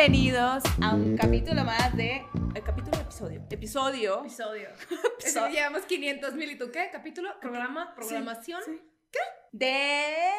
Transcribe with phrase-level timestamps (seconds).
[0.00, 2.24] bienvenidos a un capítulo más de.
[2.54, 3.42] El capítulo episodio.
[3.50, 4.20] Episodio.
[4.20, 4.70] Episodio.
[5.18, 5.18] Episodio.
[5.18, 6.88] Ese llevamos 500 mil y tú qué?
[6.90, 7.38] ¿Capítulo?
[7.38, 7.94] ¿Programa?
[7.94, 8.62] ¿Programación?
[8.64, 8.80] Sí,
[9.12, 9.18] sí.
[9.52, 10.30] De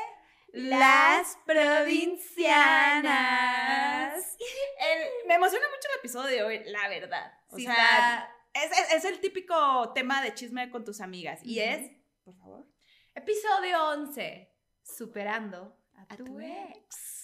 [0.53, 4.15] las provincianas.
[4.79, 7.31] El- me emociona mucho el episodio hoy, la verdad.
[7.49, 11.39] O Sí, sea, es, es- es el típico tema de chisme con tus amigas.
[11.43, 11.91] Y es,
[12.23, 12.65] por favor,
[13.13, 14.51] Episodio 11.
[14.81, 16.77] Superando a, a tu, tu ex.
[16.77, 17.20] ex.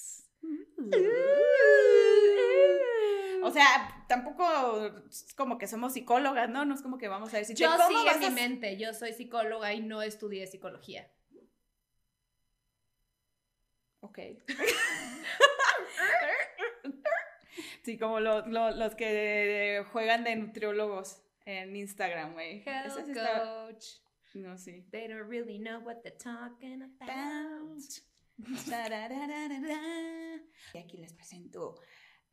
[3.44, 6.66] O sea, tampoco es como que somos psicólogas, ¿no?
[6.66, 8.94] No es como que vamos a decir, Yo ¿cómo sí vas en mi mente, yo
[8.94, 11.10] soy psicóloga y no estudié psicología.
[14.02, 14.20] Ok.
[17.84, 22.60] Sí, como lo- lo- los que juegan de nutriólogos en Instagram, güey.
[22.60, 23.86] Ese Health sí está- coach.
[24.34, 24.86] No, sí.
[24.92, 27.82] They don't really know what they're talking about.
[30.74, 31.76] Y aquí les presento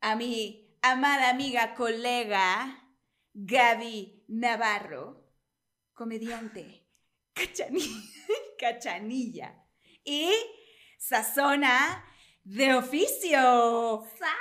[0.01, 2.83] a mi amada amiga, colega,
[3.33, 5.31] Gaby Navarro,
[5.93, 6.87] comediante,
[7.33, 8.11] cachani-
[8.59, 9.65] cachanilla
[10.03, 10.31] y
[10.99, 12.05] sazona
[12.43, 14.03] de oficio.
[14.19, 14.35] Sa,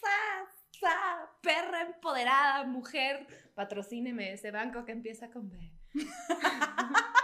[0.00, 3.52] sa, sa, perra empoderada, mujer.
[3.54, 5.58] Patrocíneme ese banco que empieza con B.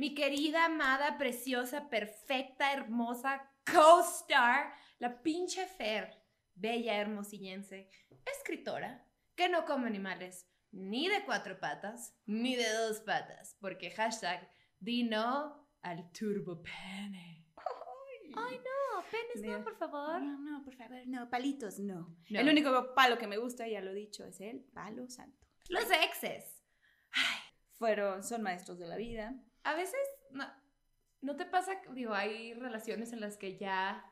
[0.00, 6.10] Mi querida, amada, preciosa, perfecta, hermosa co-star, la pinche Fer,
[6.54, 7.86] bella hermosillense,
[8.24, 14.50] escritora, que no come animales ni de cuatro patas, ni de dos patas, porque hashtag
[14.78, 17.46] di no al turbo pene.
[18.36, 20.22] Ay, no, penes no, por favor.
[20.22, 22.16] No, no, por favor, no, palitos no.
[22.30, 22.40] No.
[22.40, 25.46] El único palo que me gusta, ya lo he dicho, es el palo santo.
[25.68, 26.64] Los exes.
[27.74, 29.34] Fueron, son maestros de la vida.
[29.64, 30.44] A veces, no,
[31.20, 31.72] ¿no te pasa?
[31.92, 34.04] Digo, hay relaciones en las que ya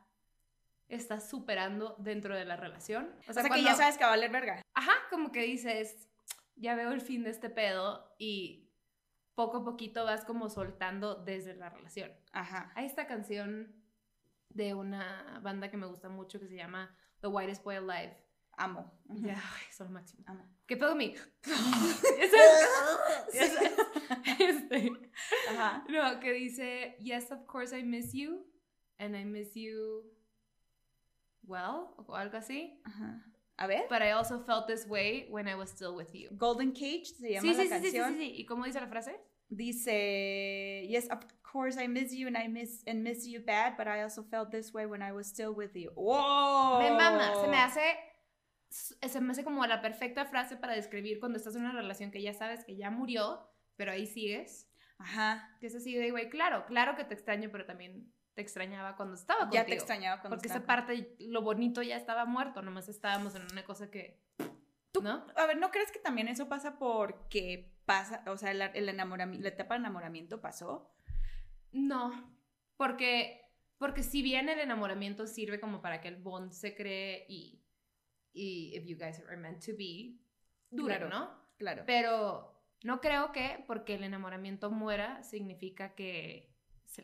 [0.88, 3.14] estás superando dentro de la relación.
[3.28, 4.62] O sea, que cuando- ya sabes que va a valer verga.
[4.74, 6.08] Ajá, como que dices,
[6.56, 8.70] ya veo el fin de este pedo y
[9.34, 12.12] poco a poquito vas como soltando desde la relación.
[12.32, 12.72] Ajá.
[12.75, 13.75] Hay esta canción
[14.48, 18.25] de una banda que me gusta mucho que se llama The Whitest Boy Alive.
[18.56, 18.98] Amo.
[19.04, 20.25] Ya, es lo máximo.
[20.26, 20.44] Amo.
[20.69, 21.15] ¿Qué pedo mi?
[23.33, 23.56] Es-
[24.41, 24.93] este.
[25.51, 25.84] Ajá.
[25.89, 28.45] No, que dice, yes, of course I miss you,
[28.99, 30.05] and I miss you
[31.47, 32.79] well, o algo así.
[32.84, 33.23] Ajá.
[33.61, 33.87] A ver.
[33.89, 36.29] But I also felt this way when I was still with you.
[36.37, 38.15] Golden Cage se llama Sí, la sí, sí, sí, sí, canción.
[38.15, 38.35] sí, sí.
[38.41, 39.17] ¿Y cómo dice la frase?
[39.50, 43.89] Dice, yes, of course I miss you and I miss and miss you bad, but
[43.89, 45.91] I also felt this way when I was still with you.
[45.97, 46.79] ¡Wow!
[46.81, 47.81] Me mama, se me hace,
[48.71, 52.23] se me hace como la perfecta frase para describir cuando estás en una relación que
[52.23, 54.71] ya sabes que ya murió, pero ahí sigues.
[54.99, 55.56] Ajá.
[55.61, 59.15] Que es así de, güey, claro, claro que te extraño, pero también te extrañaba cuando
[59.15, 59.62] estaba contigo.
[59.62, 63.34] Ya te extrañaba cuando Porque estaba esa parte, lo bonito ya estaba muerto, nomás estábamos
[63.34, 64.21] en una cosa que...
[64.93, 65.27] Tú- ¿No?
[65.37, 69.43] A ver, ¿no crees que también eso pasa porque pasa, o sea, la, el enamoramiento,
[69.43, 70.91] la etapa de enamoramiento pasó?
[71.73, 72.37] No,
[72.77, 73.41] porque,
[73.79, 77.62] porque si bien el enamoramiento sirve como para que el bond se cree y,
[78.38, 80.16] y if you guys are meant to be,
[80.71, 81.09] dure, Claro.
[81.09, 81.31] ¿no?
[81.59, 81.82] Claro.
[81.87, 82.54] Pero
[82.84, 86.54] no creo que porque el enamoramiento muera significa que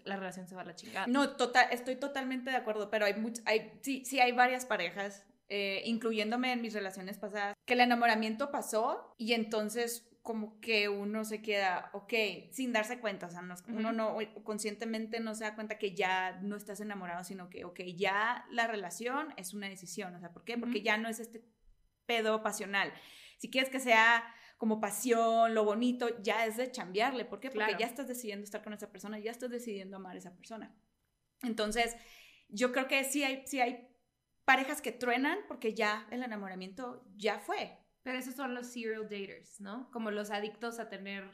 [0.04, 1.06] la relación se va a la chingada.
[1.08, 5.26] No, total, estoy totalmente de acuerdo, pero hay much, hay, sí, sí hay varias parejas,
[5.48, 11.22] eh, incluyéndome en mis relaciones pasadas, que el enamoramiento pasó y entonces como que uno
[11.26, 12.14] se queda, ok,
[12.50, 16.40] sin darse cuenta, o sea, no- uno no, conscientemente no se da cuenta que ya
[16.40, 20.42] no estás enamorado, sino que, ok, ya la relación es una decisión, o sea, ¿por
[20.44, 20.56] qué?
[20.56, 21.44] Porque ya no es este
[22.06, 22.90] pedo pasional.
[23.36, 24.24] Si quieres que sea
[24.56, 27.26] como pasión, lo bonito, ya es de chambearle.
[27.26, 27.48] ¿Por qué?
[27.50, 27.78] Porque Claro.
[27.78, 30.74] ya estás decidiendo estar con esa persona, ya estás decidiendo amar a esa persona.
[31.42, 31.96] Entonces,
[32.48, 33.88] yo creo que sí hay, sí hay
[34.46, 37.76] parejas que truenan porque ya el enamoramiento ya fue.
[38.04, 39.90] Pero esos son los serial daters, ¿no?
[39.90, 41.28] Como los adictos a tener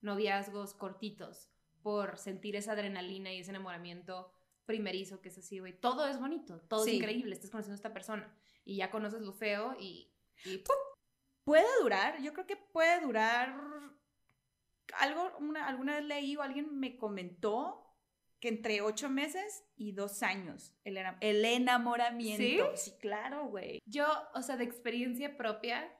[0.00, 1.50] noviazgos cortitos
[1.82, 4.30] por sentir esa adrenalina y ese enamoramiento
[4.66, 5.72] primerizo que es así, güey.
[5.80, 6.90] Todo es bonito, todo Sí.
[6.90, 8.32] es increíble, estás conociendo a esta persona
[8.64, 10.12] y ya conoces lo feo y...
[10.44, 10.62] y
[11.42, 13.58] Puede durar, yo creo que puede durar
[14.98, 17.86] algo, una- alguna vez leí o alguien me comentó
[18.40, 22.76] que entre ocho meses y dos años el, el enamoramiento.
[22.76, 23.80] Sí, claro, güey.
[23.86, 25.92] Yo, o sea, de experiencia propia,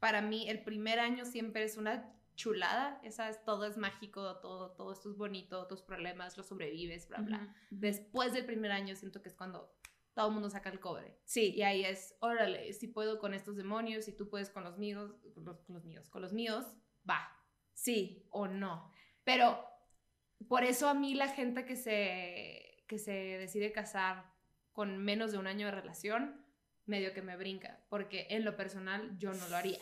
[0.00, 4.70] para mí el primer año siempre es una chulada, esa es, todo es mágico, todo,
[4.70, 7.54] todo esto es bonito, tus problemas los sobrevives, bla, bla.
[7.70, 9.74] Después del primer año siento que es cuando
[10.14, 11.18] todo el mundo saca el cobre.
[11.24, 14.78] Sí, Y ahí es, órale, si puedo con estos demonios, si tú puedes con los
[14.78, 16.64] míos, con los, con los míos, con los míos,
[17.08, 17.28] va,
[17.74, 18.24] sí.
[18.30, 18.92] o no.
[19.24, 19.64] Pero
[20.46, 24.32] por eso a mí la gente que se, que se decide casar
[24.72, 26.44] con menos de un año de relación,
[26.88, 29.78] medio que me brinca, porque en lo personal yo no lo haría,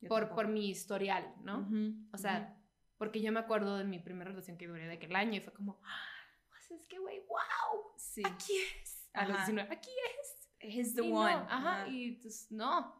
[0.00, 0.36] Yo por, tampoco.
[0.42, 1.60] por mi historial, ¿no?
[1.60, 2.56] Ujú, O sea,
[2.98, 5.52] porque yo me acuerdo de mi primera relación que duré de aquel año y fue
[5.54, 6.06] como, "Ah,
[6.50, 8.22] pues es que, güey, wow, sí.
[8.26, 8.52] aquí
[8.82, 9.08] es.
[9.14, 9.46] A los Ajá.
[9.46, 9.90] 19, aquí
[10.20, 10.36] es.
[10.62, 11.32] He's the Y no, one.
[11.48, 12.94] ajá, y pues no.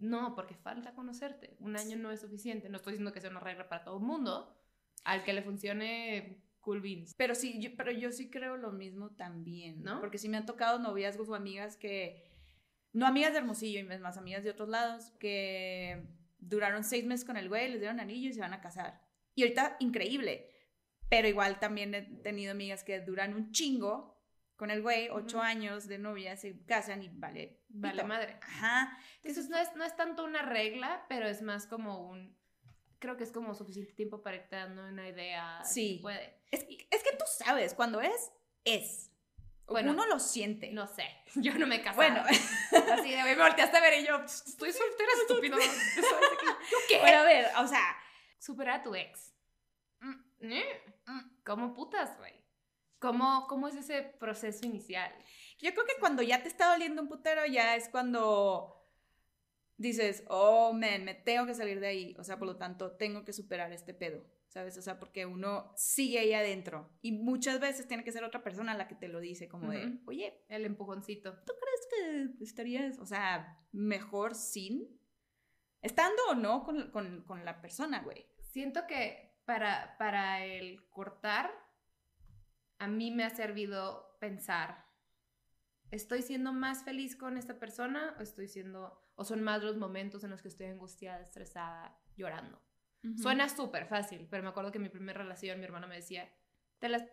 [0.00, 1.56] No, porque falta conocerte.
[1.60, 2.68] Un año no es suficiente.
[2.68, 4.54] No estoy diciendo que sea una regla para todo el mundo.
[5.04, 7.14] Al que le funcione, cool beans.
[7.16, 10.00] Pero sí, yo, pero yo sí creo lo mismo también, ¿No?
[10.00, 12.28] Porque sí me han tocado noviazgos o amigas que,
[12.92, 16.06] no amigas de Hermosillo, y más amigas de otros lados, que
[16.38, 19.00] duraron seis meses con el güey, les dieron anillo y se van a casar.
[19.34, 20.50] Y ahorita, increíble.
[21.08, 24.18] Pero igual también he tenido amigas que duran un chingo
[24.56, 27.62] con el güey, ocho años de novia, se casan y vale.
[27.68, 28.06] Vale pito.
[28.08, 28.40] madre.
[28.42, 28.98] Ajá.
[29.22, 32.36] Entonces no es, no es tanto una regla, pero es más como un...
[32.98, 35.62] Creo que es como suficiente tiempo para irte dando una idea.
[35.64, 36.00] Sí.
[36.02, 36.42] puede.
[36.50, 38.32] Es, es que tú sabes, cuando es,
[38.64, 39.12] es.
[39.68, 40.70] Bueno, Uno lo siente.
[40.72, 41.06] No sé.
[41.34, 41.96] Yo no me casado.
[41.96, 42.22] Bueno,
[42.92, 45.58] Así de, me volteaste a ver y yo, "Pss, estoy soltera, estúpido.
[45.58, 47.00] ¿Yo qué?
[47.02, 47.96] pero a ver, o sea,
[48.38, 49.34] Superar a tu ex.
[50.00, 50.82] Mm, ¿Eh?
[51.06, 51.20] mm.
[51.44, 52.34] ¿Cómo putas, güey?
[53.00, 55.12] ¿Cómo, ¿Cómo es ese proceso inicial?
[55.58, 58.88] Yo creo que cuando ya te está doliendo un putero, ya es cuando
[59.76, 62.16] dices, oh, man, me tengo que salir de ahí.
[62.18, 64.24] O sea, por lo tanto, tengo que superar este pedo,
[64.58, 64.76] ¿sabes?
[64.76, 66.90] O sea, porque uno sigue ahí adentro.
[67.00, 69.86] Y muchas veces tiene que ser otra persona la que te lo dice, como de,
[69.86, 70.00] Ujú.
[70.10, 71.32] oye, El empujoncito.
[71.46, 75.00] ¿tú crees que estarías, o sea, mejor sin?
[75.80, 78.26] Estando o no con, con- con la persona, güey.
[78.40, 81.52] Siento que para, para el cortar,
[82.78, 84.84] a mí me ha servido pensar,
[85.92, 90.24] ¿estoy siendo más feliz con esta persona o estoy siendo, o son más los momentos
[90.24, 92.60] en los que estoy angustiada, estresada, llorando?
[93.16, 96.30] Suena súper fácil, pero me acuerdo que en mi primera relación mi hermana me decía,
[96.78, 97.04] te las,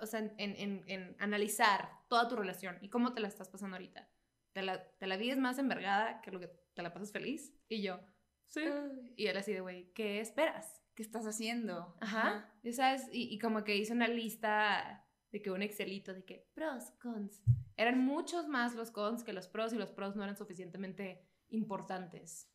[0.00, 3.76] o sea, en, en- en analizar toda tu relación y cómo te la estás pasando
[3.76, 4.08] ahorita.
[4.52, 7.52] ¿Te la, te la vives más envergada que lo que te la pasas feliz?
[7.68, 8.00] Y yo,
[8.46, 8.60] sí.
[9.16, 10.82] Y él así de, güey, ¿qué esperas?
[10.94, 11.96] ¿Qué estás haciendo?
[12.00, 12.52] Ajá.
[12.62, 13.08] Y, ¿sabes?
[13.12, 17.42] Y, y como que hice una lista de que un Excelito de que pros, cons.
[17.76, 22.48] Eran muchos más los cons que los pros y los pros no eran suficientemente importantes.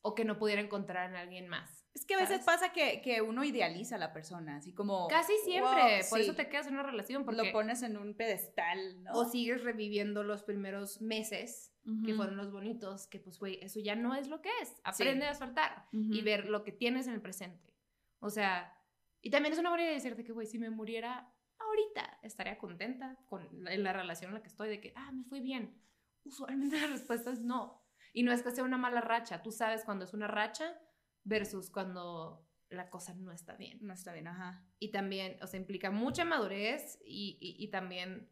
[0.00, 1.84] O que no pudiera encontrar en alguien más.
[1.94, 2.46] Es que a veces ¿Sabes?
[2.46, 5.08] pasa que, que uno idealiza a la persona, así como...
[5.08, 5.98] Casi siempre.
[6.00, 6.24] wow, por sí.
[6.24, 7.24] eso te quedas en una relación.
[7.24, 9.12] Porque Lo pones en un pedestal, ¿no?
[9.12, 11.74] o sigues reviviendo los primeros meses
[12.04, 12.16] que Ujú.
[12.16, 14.74] fueron los bonitos, que pues, güey, eso ya no es lo que es.
[14.84, 15.86] Aprende a soltar.
[15.90, 17.74] Y ver lo que tienes en el presente.
[18.20, 18.76] O sea,
[19.22, 23.16] y también es una buena idea decirte que, güey, si me muriera ahorita, estaría contenta
[23.26, 25.82] con la, en la relación en la que estoy, de que, ah, me fue bien.
[26.24, 27.82] Usualmente la respuesta es no.
[28.18, 30.76] Y no es que sea una mala racha, tú sabes cuando es una racha
[31.22, 33.78] versus cuando la cosa no está bien.
[33.80, 34.66] No está bien, ajá.
[34.80, 38.28] Y también, o sea, implica mucha madurez y, y- y también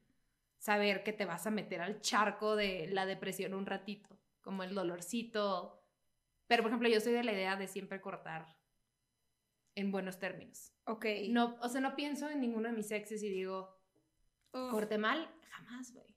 [0.58, 4.74] saber que te vas a meter al charco de la depresión un ratito, como el
[4.74, 5.84] dolorcito.
[6.48, 8.56] Pero, por ejemplo, yo soy de la idea de siempre cortar
[9.76, 10.72] en buenos términos.
[10.86, 11.06] Ok.
[11.28, 13.78] No, o sea, no pienso en ninguno de mis exes y digo,
[14.52, 14.68] Uf.
[14.72, 16.12] corté mal, jamás, güey.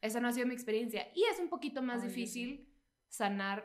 [0.00, 1.08] Esa no ha sido mi experiencia.
[1.12, 2.70] Y es un poquito más Ay, difícil
[3.16, 3.64] sanar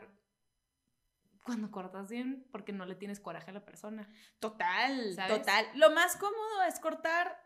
[1.44, 4.08] cuando cortas bien porque no le tienes coraje a la persona.
[4.38, 5.38] Total, ¿Sabes?
[5.38, 5.66] total.
[5.74, 7.36] Lo más cómodo es cortar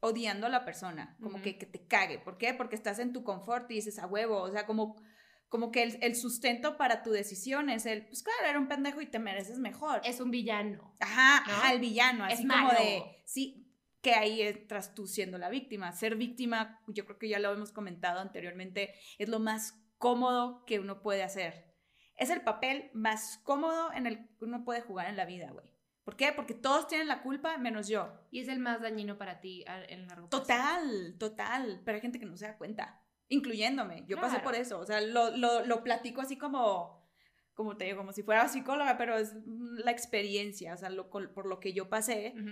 [0.00, 2.18] odiando a la persona, como que, que te cague.
[2.18, 2.54] ¿Por qué?
[2.54, 5.00] Porque estás en tu confort y dices a huevo, o sea, como,
[5.48, 9.00] como que el, el sustento para tu decisión es el, pues claro, era un pendejo
[9.00, 10.00] y te mereces mejor.
[10.02, 10.96] Es un villano.
[10.98, 12.78] Ajá, el villano, Es así como malo.
[12.80, 13.68] de, sí,
[14.00, 15.92] que ahí entras tú siendo la víctima.
[15.92, 20.80] Ser víctima, yo creo que ya lo hemos comentado anteriormente, es lo más cómodo que
[20.80, 21.72] uno puede hacer.
[22.16, 25.70] Es el papel más cómodo en el que uno puede jugar en la vida, güey.
[26.02, 26.32] ¿Por qué?
[26.32, 28.12] Porque todos tienen la culpa menos yo.
[28.32, 30.42] Y es el más dañino para ti en largo plazo.
[30.42, 31.80] Total, total.
[31.84, 34.04] Pero hay gente que no se da cuenta, incluyéndome.
[34.08, 34.44] Yo pasé Claro.
[34.44, 34.80] por eso.
[34.80, 37.08] O sea, lo, lo, lo platico así como,
[37.54, 41.46] como te digo, como si fuera psicóloga, pero es la experiencia, o sea, lo, por
[41.46, 42.34] lo que yo pasé.
[42.36, 42.50] Ujú.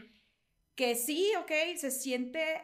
[0.76, 2.62] Que sí, ok, se siente,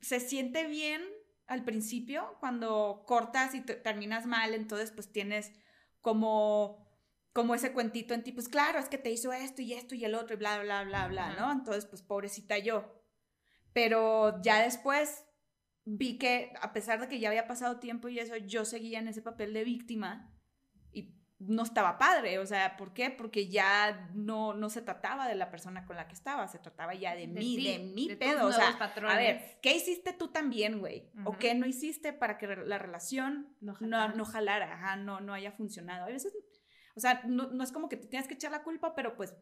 [0.00, 1.02] se siente bien
[1.46, 5.52] al principio cuando cortas y te- terminas mal, entonces pues tienes
[6.00, 6.88] como,
[7.32, 10.04] como ese cuentito en ti, pues claro, es que te hizo esto y esto y
[10.04, 11.34] el otro y bla, bla, bla, bla.
[11.38, 11.52] ¿no?
[11.52, 12.92] Entonces pues pobrecita yo.
[13.72, 15.24] Pero ya después
[15.84, 19.08] vi que a pesar de que ya había pasado tiempo y eso, yo seguía en
[19.08, 20.31] ese papel de víctima
[21.48, 23.10] no estaba padre, o sea, ¿por qué?
[23.10, 26.94] Porque ya no, no se trataba de la persona con la que estaba, se trataba
[26.94, 29.14] ya de, mí, ti, de mi tus pedo, o sea, patrones.
[29.14, 31.10] a ver, ¿qué hiciste tú también, güey?
[31.24, 34.14] ¿O qué no hiciste para que la relación No no, jalara.
[34.14, 36.04] no jalara, ajá, no, no haya funcionado?
[36.04, 36.36] A veces,
[36.94, 39.34] o sea, no, no es como que te tienes que echar la culpa, pero pues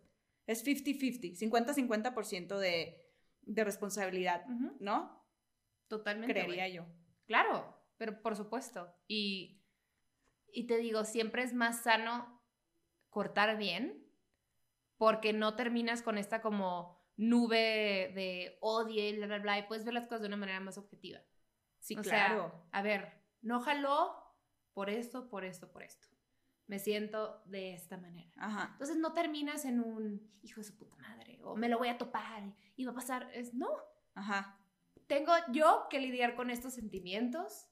[0.47, 3.00] es 50-50, 50-50% de,
[3.42, 4.45] de responsabilidad.
[4.80, 5.25] ¿no?
[5.88, 6.33] Totalmente.
[6.33, 6.87] Creería yo.
[7.26, 7.76] Claro.
[7.97, 8.92] pero por supuesto.
[9.07, 9.60] Y,
[10.52, 12.40] y te digo, siempre es más sano
[13.11, 14.07] cortar bien
[14.97, 19.85] porque no terminas con esta como nube de odio y bla, bla, bla, y puedes
[19.85, 21.21] ver las cosas de una manera más objetiva.
[21.78, 22.50] Sí, O claro.
[22.50, 24.14] sea, a ver, no jaló
[24.75, 26.09] por esto, por esto, por esto.
[26.66, 28.30] Me siento de esta manera.
[28.37, 28.69] Ajá.
[28.73, 31.99] Entonces no terminas en un hijo de su puta madre o me lo voy a
[31.99, 33.30] topar y va a pasar.
[33.35, 33.69] Es, no,
[34.14, 34.59] Ajá.
[35.07, 37.66] tengo yo que lidiar con estos sentimientos,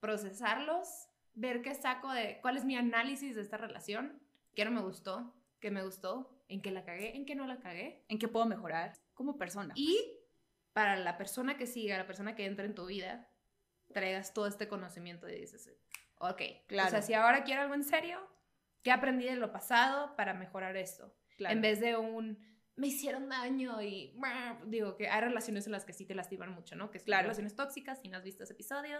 [0.00, 1.05] procesarlos,
[1.36, 4.20] ver qué saco de cuál es mi análisis de esta relación,
[4.54, 7.58] qué no me gustó, qué me gustó, en qué la cagué, en qué no la
[7.60, 8.04] cagué.
[8.08, 9.72] ¿En qué puedo mejorar como persona?
[9.76, 10.18] Y
[10.72, 13.28] para la persona que siga, la persona que entra en tu vida,
[13.92, 15.70] traigas todo este conocimiento y dices,
[16.18, 16.88] ok, Claro.
[16.88, 18.18] o sea, si ahora quiero algo en serio,
[18.82, 21.14] ¿qué aprendí de lo pasado para mejorar esto?
[21.36, 21.54] Claro.
[21.54, 22.38] En vez de un,
[22.76, 24.14] me hicieron daño y,
[24.66, 26.90] digo, que hay relaciones en las que sí te lastiman mucho, ¿no?
[26.90, 27.22] Que son Claro.
[27.22, 28.98] relaciones tóxicas, si no has visto ese episodio,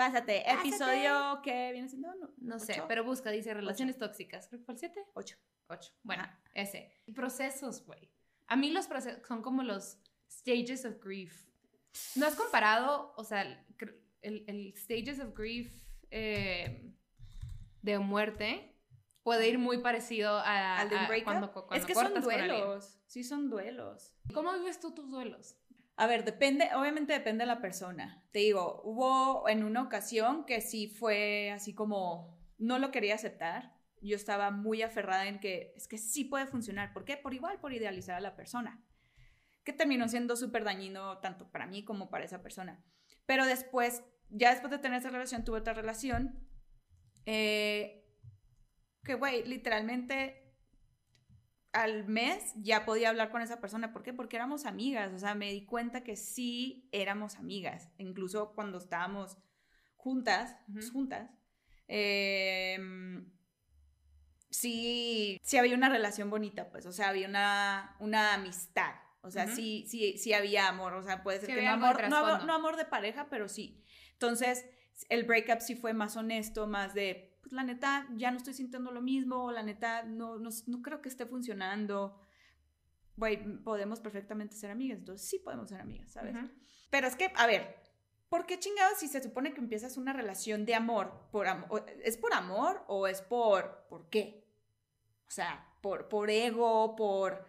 [0.00, 0.42] Pásate.
[0.46, 0.68] Pásate.
[0.68, 4.74] Episodio que viene siendo no, no sé, pero busca, dice relaciones tóxicas, creo que fue
[4.74, 5.04] el 7.
[5.12, 5.36] ocho.
[5.68, 5.92] 8.
[6.02, 6.40] Bueno, Ajá.
[6.54, 6.90] ese.
[7.14, 8.10] Procesos, güey.
[8.46, 9.98] A mí los procesos son como los
[10.30, 11.46] stages of grief.
[12.16, 13.42] ¿No has comparado, o sea,
[14.22, 15.70] el, el stages of grief
[16.10, 16.94] eh,
[17.82, 18.74] de muerte
[19.22, 22.98] puede ir muy parecido a, Al de a cuando, cuando es que son duelos.
[23.06, 24.14] Sí, son duelos.
[24.32, 25.56] ¿Cómo vives tú tus duelos?
[26.00, 28.24] A ver, depende, obviamente depende de la persona.
[28.32, 33.74] Te digo, hubo en una ocasión que sí fue así como, no lo quería aceptar.
[34.00, 36.94] Yo estaba muy aferrada en que es que sí puede funcionar.
[36.94, 37.18] ¿Por qué?
[37.18, 38.82] Por igual, por idealizar a la persona.
[39.62, 42.82] Que terminó siendo súper dañino tanto para mí como para esa persona.
[43.26, 46.48] Pero después, ya después de tener esa relación, tuve otra relación.
[47.26, 48.06] eh,
[49.04, 50.49] que, güey, literalmente
[51.72, 53.92] al mes ya podía hablar con esa persona.
[53.92, 54.12] ¿Por qué?
[54.12, 55.12] Porque éramos amigas.
[55.12, 57.90] O sea, me di cuenta que sí éramos amigas.
[57.98, 59.36] Incluso cuando estábamos
[59.96, 61.30] juntas, pues, juntas,
[61.86, 62.78] eh,
[64.50, 66.86] sí, sí había una relación bonita, pues.
[66.86, 68.94] O sea, había una, una amistad.
[69.22, 70.94] O sea, sí, sí, sí había amor.
[70.94, 73.84] O sea, puede ser Sí que no amor, no, no amor de pareja, pero sí.
[74.12, 74.64] Entonces,
[75.08, 78.92] el breakup sí fue más honesto, más de, pues la neta, ya no estoy sintiendo
[78.92, 82.16] lo mismo, la neta, no, no, no creo que esté funcionando.
[83.16, 86.36] Güey, podemos perfectamente ser amigas, entonces sí podemos ser amigas, ¿sabes?
[86.90, 87.76] Pero es que, a ver,
[88.28, 91.28] ¿por qué chingados si se supone que empiezas una relación de amor?
[91.32, 91.66] Por am-
[92.04, 94.46] ¿Es por amor o es por, por qué?
[95.26, 97.44] O sea, por, por ego, por...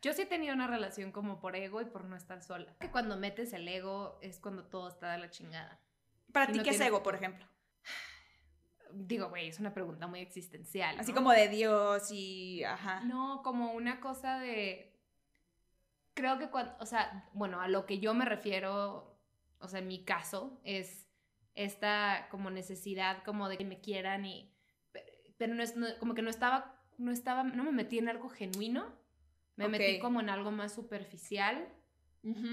[0.00, 2.74] Yo sí he tenido una relación como por ego y por no estar sola.
[2.78, 5.80] Que cuando metes el ego es cuando todo está de la chingada.
[6.32, 7.49] Para ti, no ¿qué es ego, por ejemplo?
[8.94, 10.98] Digo, güey, es una pregunta muy existencial.
[10.98, 12.62] Así como de Dios y...
[12.64, 13.00] Ajá.
[13.04, 14.92] No, como una cosa de.
[16.14, 16.74] Creo que cuando.
[16.80, 19.16] O sea, bueno, a lo que yo me refiero,
[19.58, 21.08] o sea, en mi caso, es
[21.54, 24.52] esta como necesidad como de que me quieran y.
[24.92, 25.76] pe- Pero no es.
[25.76, 26.80] no- como que no estaba.
[26.98, 27.42] No estaba.
[27.44, 28.98] No me metí en algo genuino.
[29.56, 31.68] Me metí como en algo más superficial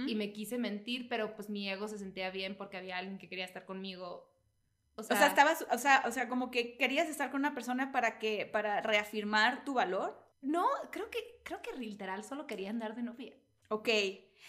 [0.07, 3.27] y me quise mentir, pero pues mi ego se sentía bien porque había alguien que
[3.27, 4.29] quería estar conmigo.
[4.97, 7.53] O O sea, sea, estabas, o sea, o sea, como que querías estar con una
[7.53, 10.25] persona para que, para reafirmar tu valor.
[10.41, 13.33] no, creo que, creo que literal solo quería andar de novia.
[13.69, 13.89] Ok.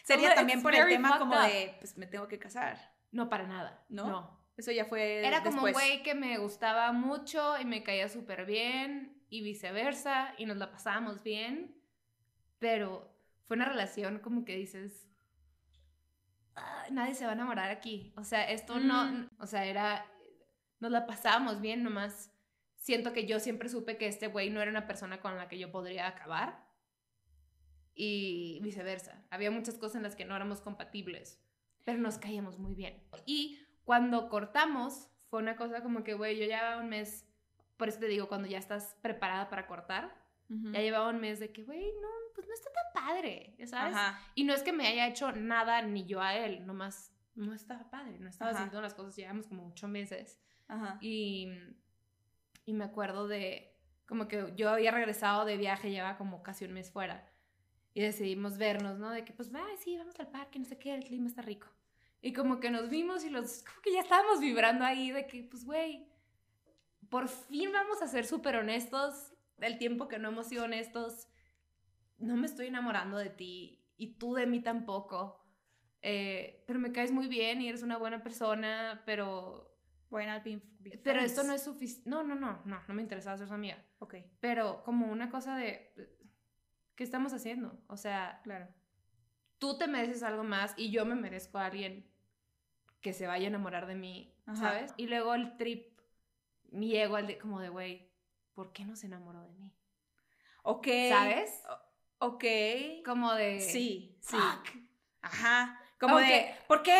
[0.05, 1.43] Sería también por el tema como up.
[1.43, 2.95] de, pues me tengo que casar.
[3.11, 3.85] No, para nada.
[3.89, 4.07] ¿No?
[4.07, 4.39] No.
[4.57, 8.45] Eso ya fue Era como un güey que me gustaba mucho y me caía súper
[8.45, 11.81] bien y viceversa y nos la pasábamos bien,
[12.59, 13.15] pero
[13.47, 15.09] fue una relación como que dices,
[16.55, 18.13] "Ay, nadie se va a enamorar aquí.
[18.17, 18.87] O sea, esto Mm.
[18.87, 20.05] no, o sea, era,
[20.81, 22.33] nos la pasábamos bien, nomás
[22.77, 25.59] siento que yo siempre supe que este güey no era una persona con la que
[25.59, 26.67] yo podría acabar
[27.95, 29.25] y viceversa.
[29.31, 31.41] Había muchas cosas en las que no éramos compatibles,
[31.85, 33.03] pero nos caíamos muy bien.
[33.27, 37.27] Y cuando cortamos, fue una cosa como que, güey, yo llevaba un mes,
[37.77, 40.17] por eso te digo, cuando ya estás preparada para cortar,
[40.49, 40.73] Ujú.
[40.73, 43.95] ya llevaba un mes de que, güey, no, pues no está tan padre, ¿sabes?
[43.97, 44.21] Ajá.
[44.35, 47.91] Y no es que me haya hecho nada ni yo a él, nomás no estaba
[47.91, 48.61] padre, no estaba Ajá.
[48.61, 50.41] haciendo las cosas, llevamos como ocho meses.
[50.69, 50.99] Ajá.
[51.01, 51.49] Y,
[52.65, 56.73] y me acuerdo de, como que yo había regresado de viaje, llevaba como casi un
[56.73, 57.31] mes fuera.
[57.95, 59.11] Y decidimos vernos, ¿no?
[59.11, 61.67] De que, pues, va, sí, vamos al parque, no sé qué, el clima está rico.
[62.21, 65.43] Y como que nos vimos y los, como que ya estábamos vibrando ahí de que,
[65.45, 66.07] pues, güey,
[67.09, 69.35] por fin vamos a ser súper honestos.
[69.59, 71.29] El tiempo que no hemos sido honestos,
[72.19, 75.45] no me estoy enamorando de ti y tú de mí tampoco.
[76.03, 79.68] Eh, pero me caes muy bien y eres una buena persona, pero
[80.11, 81.33] Be- be pero friends?
[81.33, 82.09] esto no es suficiente.
[82.09, 83.83] No, no, no, no, no me interesaba ser su amiga.
[83.99, 85.93] Ok, Pero como una cosa de,
[86.95, 87.79] ¿qué estamos haciendo?
[87.89, 88.69] O sea, claro.
[89.59, 92.11] tú te mereces algo más y yo me merezco a alguien
[93.01, 94.57] que se vaya a enamorar de mí, Ajá.
[94.57, 94.95] ¿sabes?
[94.97, 95.99] Y luego el trip,
[96.71, 98.11] mi ego, al de, como de, güey,
[98.55, 99.73] ¿por qué no se enamoró de mí?
[100.63, 100.87] Ok.
[101.09, 101.63] ¿Sabes?
[102.19, 102.45] Ok.
[103.05, 103.61] Como de...
[103.61, 104.37] Sí, sí.
[104.37, 104.69] Fuck.
[105.23, 105.81] Ajá.
[106.01, 106.99] Como de, Aunque- ¿por qué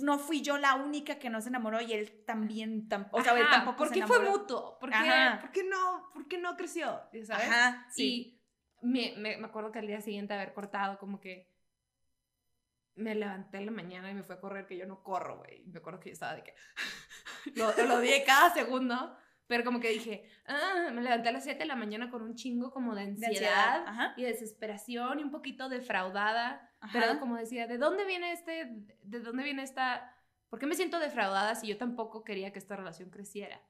[0.00, 3.18] no fui yo la única que no se enamoró y él también tampoco?
[3.18, 4.78] O sea, él tampoco ¿Por se qué fue mutuo?
[4.78, 5.40] ¿Por qué, Ajá.
[5.40, 6.10] ¿Por qué no?
[6.12, 7.02] ¿Por qué no creció?
[7.24, 7.48] ¿Sabes?
[7.48, 8.40] Ajá, sí.
[8.82, 11.54] Y me, me, me acuerdo que al día siguiente haber cortado, como que
[12.96, 15.64] me levanté en la mañana y me fui a correr, que yo no corro, güey.
[15.66, 16.54] Me acuerdo que yo estaba de que
[17.56, 21.58] lo, lo odié cada segundo, pero como que dije, ah, me levanté a las 7
[21.58, 25.68] de la mañana con un chingo como de De ansiedad, y desesperación y un poquito
[25.68, 26.72] defraudada.
[26.80, 26.98] Ajá.
[26.98, 28.70] Pero como decía, ¿de dónde viene este,
[29.02, 30.16] de dónde viene esta,
[30.48, 33.60] por qué me siento defraudada si yo tampoco quería que esta relación creciera?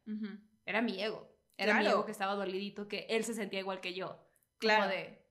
[0.65, 1.29] Era mi ego.
[1.57, 4.25] Era mi ego que estaba dolidito, que él se sentía igual que yo.
[4.59, 4.85] Claro.
[4.85, 5.27] Como de,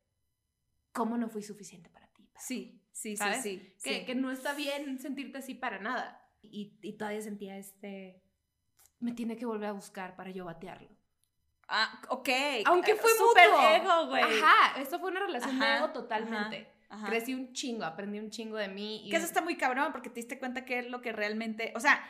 [0.91, 2.29] ¿cómo no fui suficiente para ti?
[2.38, 3.41] Sí, sí, ¿Sabes?
[3.41, 3.89] sí, sí.
[3.89, 4.05] Que, sí.
[4.05, 6.19] que no está bien sentirte así para nada.
[6.41, 8.22] Y, y todavía sentía este,
[9.03, 10.89] me tiene que volver a buscar para yo batearlo.
[11.67, 12.29] Ah, ok.
[12.65, 13.69] Aunque Eh, fue súper mutuo.
[13.69, 14.24] ego, güey.
[14.24, 16.69] Ajá, esto fue una relación de Ajá, ego totalmente.
[16.89, 17.07] Ajá.
[17.07, 19.07] Crecí un chingo, aprendí un chingo de mí.
[19.07, 21.74] Y Que eso está muy cabrón porque te diste cuenta que es lo que realmente,
[21.75, 22.03] o sea,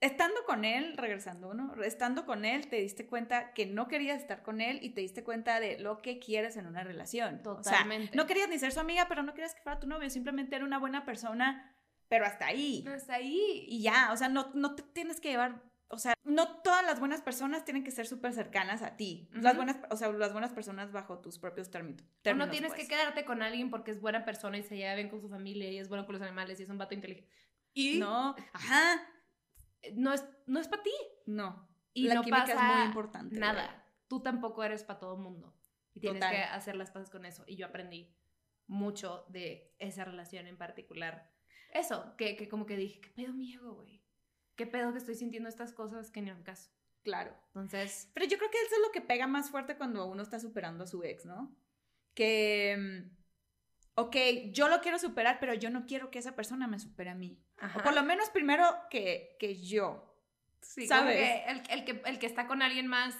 [0.00, 1.74] estando con él, regresando, ¿no?
[1.82, 5.22] Estando con él, te diste cuenta que no querías estar con él y te diste
[5.24, 7.42] cuenta de lo que quieres en una relación.
[7.42, 8.04] Totalmente.
[8.04, 10.08] O sea, no querías ni ser su amiga, pero no querías que fuera tu novio,
[10.08, 11.76] simplemente era una buena persona,
[12.08, 12.82] pero hasta ahí.
[12.88, 13.66] Hasta ahí.
[13.68, 15.60] Y ya, o sea, no, no te tienes que llevar,
[15.92, 19.28] o sea, no todas las buenas personas tienen que ser súper cercanas a ti.
[19.32, 22.04] Las buenas, o sea, las buenas personas bajo tus propios términos.
[22.24, 22.82] O no tienes pues.
[22.82, 25.68] que quedarte con alguien porque es buena persona y se lleva bien con su familia
[25.68, 27.28] y es bueno con los animales y es un vato inteligente.
[27.74, 29.02] Y No, ajá,
[29.94, 30.92] no es, no es para ti.
[31.26, 31.68] no.
[31.92, 33.36] Y la no química pasa es muy importante.
[33.36, 33.84] Nada.
[34.06, 35.56] Tú tampoco eres para todo el mundo.
[35.92, 36.36] Y tienes Total.
[36.36, 37.42] que hacer las paces con eso.
[37.48, 38.14] Y yo aprendí
[38.68, 41.32] mucho de esa relación en particular.
[41.74, 43.99] Eso, que, que como que dije, ¿qué pedo mi ego, güey?
[44.56, 46.70] ¿Qué pedo que estoy sintiendo estas cosas que ni al caso?
[47.02, 47.34] Claro.
[47.48, 50.38] Entonces, Pero yo creo que eso es lo que pega más fuerte cuando uno está
[50.38, 51.56] superando a su ex, ¿no?
[52.14, 54.16] Que, mm, ok,
[54.52, 57.42] yo lo quiero superar, pero yo no quiero que esa persona me supere a mí.
[57.78, 60.14] O por lo menos primero que, que yo.
[60.60, 61.16] sí, ¿sabes?
[61.16, 63.14] que el, el que el que está con alguien más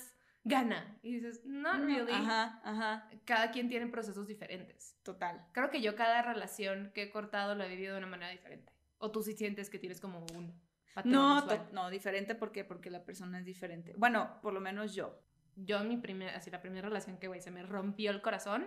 [0.44, 0.98] gana.
[1.02, 2.12] Y dices, no, really.
[2.12, 4.96] Ajá, ajá, Cada quien tiene procesos diferentes.
[5.02, 5.46] total.
[5.52, 8.72] Creo que yo cada relación que he cortado lo he vivido de una manera diferente.
[8.98, 10.59] O tú sí sientes que tienes como un
[11.05, 13.94] No, no, diferente porque porque la persona es diferente.
[13.96, 15.20] Bueno, por lo menos yo.
[15.57, 18.66] yo mi primera, así la primera relación que, güey, se me rompió el corazón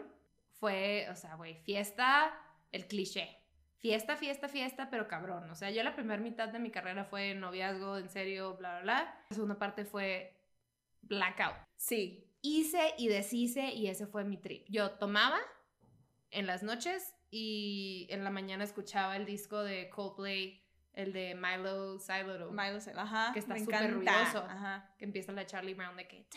[0.52, 2.34] fue, o sea, güey, fiesta,
[2.72, 3.38] el cliché.
[3.78, 5.50] Fiesta, fiesta, fiesta, pero cabrón.
[5.50, 8.82] O sea, yo la primera mitad de mi carrera fue noviazgo, en serio, bla, bla,
[8.82, 9.26] bla.
[9.30, 10.34] La segunda parte fue
[11.02, 11.56] blackout.
[11.76, 12.26] Sí.
[12.42, 14.66] Hice y deshice y ese fue mi trip.
[14.70, 15.40] Yo tomaba
[16.32, 20.63] en las noches y en la mañana escuchaba el disco de Coldplay,
[20.94, 23.32] el de Milo Silo, Milo Cyrus, ajá.
[23.34, 24.40] Que está súper ruidoso.
[24.40, 24.94] Ajá.
[24.98, 26.28] que empieza la Charlie Brown de que...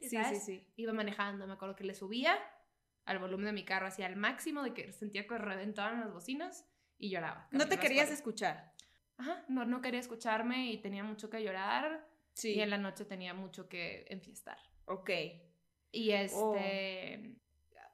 [0.00, 0.72] Sí, sí, sí.
[0.76, 2.38] iba manejando, me acuerdo que le subía
[3.04, 6.66] al volumen de mi carro hacia el máximo de que sentía que reventaban las bocinas
[6.98, 7.48] y lloraba.
[7.50, 8.72] No te querías escuchar.
[9.16, 12.54] Ajá, no, no quería escucharme y tenía mucho que llorar Sí.
[12.54, 14.58] y en la noche tenía mucho que enfiestar.
[14.86, 15.10] Ok.
[15.92, 17.36] Y este...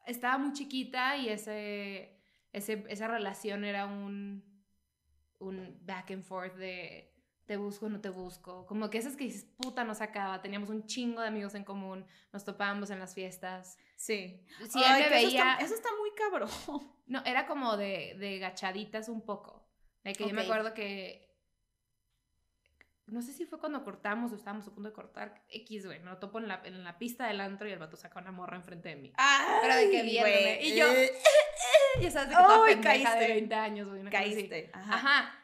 [0.06, 2.18] Estaba muy chiquita y ese,
[2.52, 4.42] ese, esa relación era un,
[5.40, 7.12] un back and forth de
[7.46, 8.64] te busco no te busco.
[8.66, 10.40] Como que esas que dices, puta, no se acaba.
[10.40, 13.76] Teníamos un chingo de amigos en común, nos topábamos en las fiestas.
[13.96, 14.40] Sí.
[14.70, 15.52] Si Ay, él me que eso veía...
[15.54, 16.48] está- Eso está, muy cabrón.
[17.10, 19.66] No, era como de, de gachaditas un poco.
[20.04, 21.28] De que yo me acuerdo que.
[23.06, 25.42] No sé si fue cuando cortamos o estábamos a punto de cortar.
[25.48, 25.98] X, güey.
[25.98, 28.30] Me lo topo en la, en la pista del antro y el vato saca una
[28.30, 29.12] morra enfrente de mí.
[29.60, 30.58] Pero de que Ay, viéndome.
[30.62, 30.86] Y yo,
[32.00, 33.32] Ya sabes de que toda Ay, pendeja de caíste.
[33.34, 34.00] 20 años, güey.
[34.00, 34.10] una.
[34.10, 34.70] Caíste.
[34.72, 34.94] Ajá.
[34.94, 35.34] Ajá.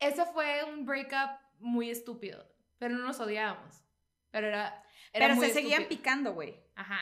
[0.00, 2.46] Eso fue un breakup muy estúpido.
[2.78, 3.82] Pero no nos odiábamos.
[4.30, 4.82] Pero era.
[5.12, 5.98] era Pero muy se seguían estúpido.
[6.00, 6.54] picando, güey.
[6.74, 7.00] Ajá.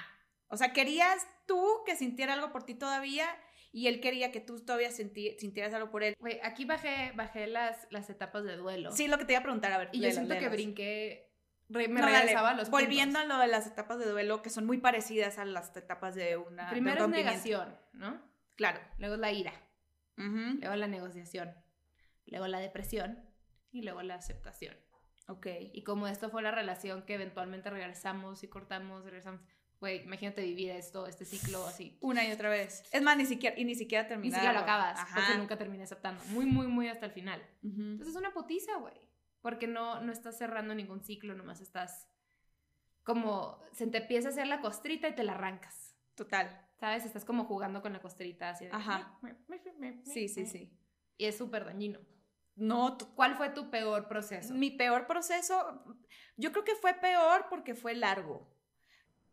[0.48, 3.26] O sea, querías tú que sintiera algo por ti todavía
[3.72, 6.14] y él quería que tú todavía senti- sintieras algo por él.
[6.20, 8.92] Güey, aquí bajé, bajé las, las etapas de duelo.
[8.92, 9.88] Sí, lo que te iba a preguntar, a ver.
[9.92, 11.32] Y yo siento que brinqué.
[11.68, 13.34] me No, regresaba a los Volviendo puntos.
[13.34, 16.36] a lo de las etapas de duelo, que son muy parecidas a las etapas de
[16.36, 16.64] una.
[16.64, 17.30] de un Primero es rompimiento.
[17.32, 18.22] negación, ¿no?
[18.56, 18.80] Claro.
[18.98, 19.52] Luego es la ira.
[20.16, 20.58] Ujú.
[20.60, 21.54] Luego la negociación.
[22.26, 23.18] Luego la depresión.
[23.72, 24.76] Y luego la aceptación.
[25.28, 25.46] Ok.
[25.72, 29.40] Y como esto fue la relación que eventualmente regresamos y cortamos, regresamos.
[29.80, 31.98] Güey, imagínate vivir esto, este ciclo así.
[32.00, 32.84] Una y otra vez.
[32.92, 34.40] Es más, ni siquiera, y ni siquiera Ni terminar.
[34.40, 35.14] siquiera lo acabas, Ajá.
[35.16, 36.22] porque nunca terminé aceptando.
[36.26, 37.42] Muy, muy, muy hasta el final.
[37.62, 37.80] Ujú.
[37.82, 38.94] Entonces es una putiza, güey.
[39.42, 42.08] Porque no, no estás cerrando ningún ciclo, nomás estás
[43.02, 45.94] como se te empieza a hacer la costrita y te la arrancas.
[46.14, 46.63] Total.
[46.78, 47.04] ¿Sabes?
[47.04, 48.72] Estás como jugando con la costrita así de...
[48.72, 49.18] Ajá.
[50.04, 50.76] Sí, sí, sí.
[51.16, 52.00] Y es súper dañino.
[52.56, 54.54] No, ¿Cuál fue tu peor proceso?
[54.54, 55.84] mi peor proceso,
[56.36, 58.48] yo creo que fue peor porque fue largo.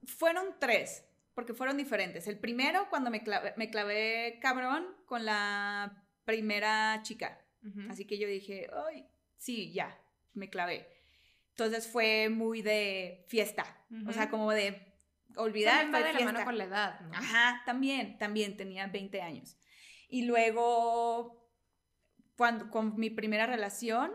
[0.06, 2.28] Fueron tres, porque fueron diferentes.
[2.28, 7.40] El primero, cuando me clavé, me clavé cabrón con la primera chica.
[7.64, 7.82] Ujú.
[7.92, 10.00] Así que yo dije, ay, sí, ya,
[10.34, 10.88] me clavé.
[11.50, 14.91] Entonces fue muy de fiesta, o sea, como de
[15.38, 17.14] olvidar, También va de la mano con la edad, ¿no?
[17.14, 19.58] Ajá, también, también tenía 20 años.
[20.10, 21.50] Y luego,
[22.36, 24.12] cuando, con mi primera relación,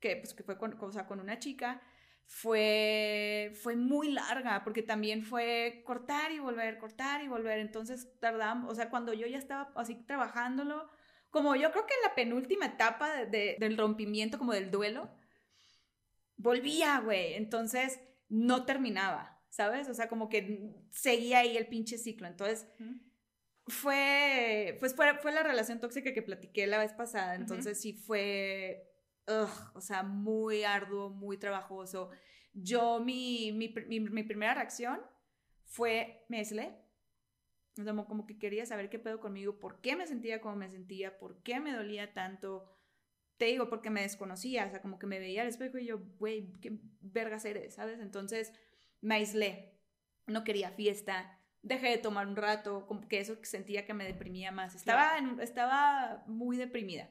[0.00, 1.80] que, pues, que fue con, o sea, con una chica,
[2.26, 7.58] fue, fue muy larga, porque también fue cortar y volver, cortar y volver.
[7.58, 10.88] Entonces tardamos, o sea, cuando yo ya estaba así trabajándolo,
[11.30, 15.10] como yo creo que en la penúltima etapa de- de- del rompimiento, como del duelo,
[16.36, 17.34] volvía, güey.
[17.34, 19.86] Entonces no terminaba, ¿sabes?
[19.90, 22.26] O sea, como que seguía ahí el pinche ciclo.
[22.26, 22.66] Entonces
[23.66, 28.90] fue, pues fue, fue la relación tóxica que platiqué la vez pasada, entonces sí fue,
[29.28, 32.10] ugh, o sea, muy arduo, muy trabajoso.
[32.52, 35.00] Yo, mi, mi, mi, mi primera reacción
[35.64, 36.74] fue, me aislé,
[37.78, 40.56] o sea, como- como que quería saber qué pedo conmigo, por qué me sentía como
[40.56, 42.68] me sentía, por qué me dolía tanto.
[43.38, 45.98] Te digo, porque me desconocía, o sea, como que me veía al espejo y yo,
[46.18, 47.98] güey, qué vergas eres, ¿sabes?
[48.00, 48.52] Entonces
[49.02, 49.78] me aislé,
[50.26, 54.50] no quería fiesta, dejé de tomar un rato, como que eso sentía que me deprimía
[54.50, 54.74] más.
[54.74, 57.10] Estaba, en- estaba muy deprimida.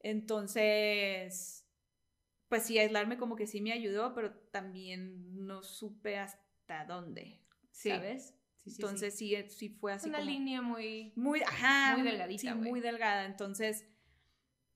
[0.00, 1.66] Entonces,
[2.48, 7.40] pues sí, aislarme como que sí me ayudó, pero también no supe hasta dónde.
[7.70, 8.28] ¿sabes?
[8.28, 8.82] Sí, sí, sí.
[8.82, 10.30] Entonces sí, sí fue así una como...
[10.30, 11.12] línea muy...
[11.16, 11.96] Muy, ajá.
[11.96, 13.24] Muy delgadita, Sí, muy delgada.
[13.24, 13.86] Entonces,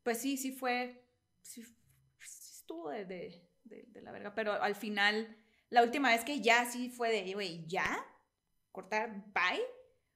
[0.03, 1.05] pues sí, sí fue.
[1.41, 4.35] Sí, sí estuvo de, de, de- de la verga.
[4.35, 5.37] Pero al final,
[5.73, 8.05] la última vez que ya sí fue de, güey, ya,
[8.71, 9.63] cortar, bye.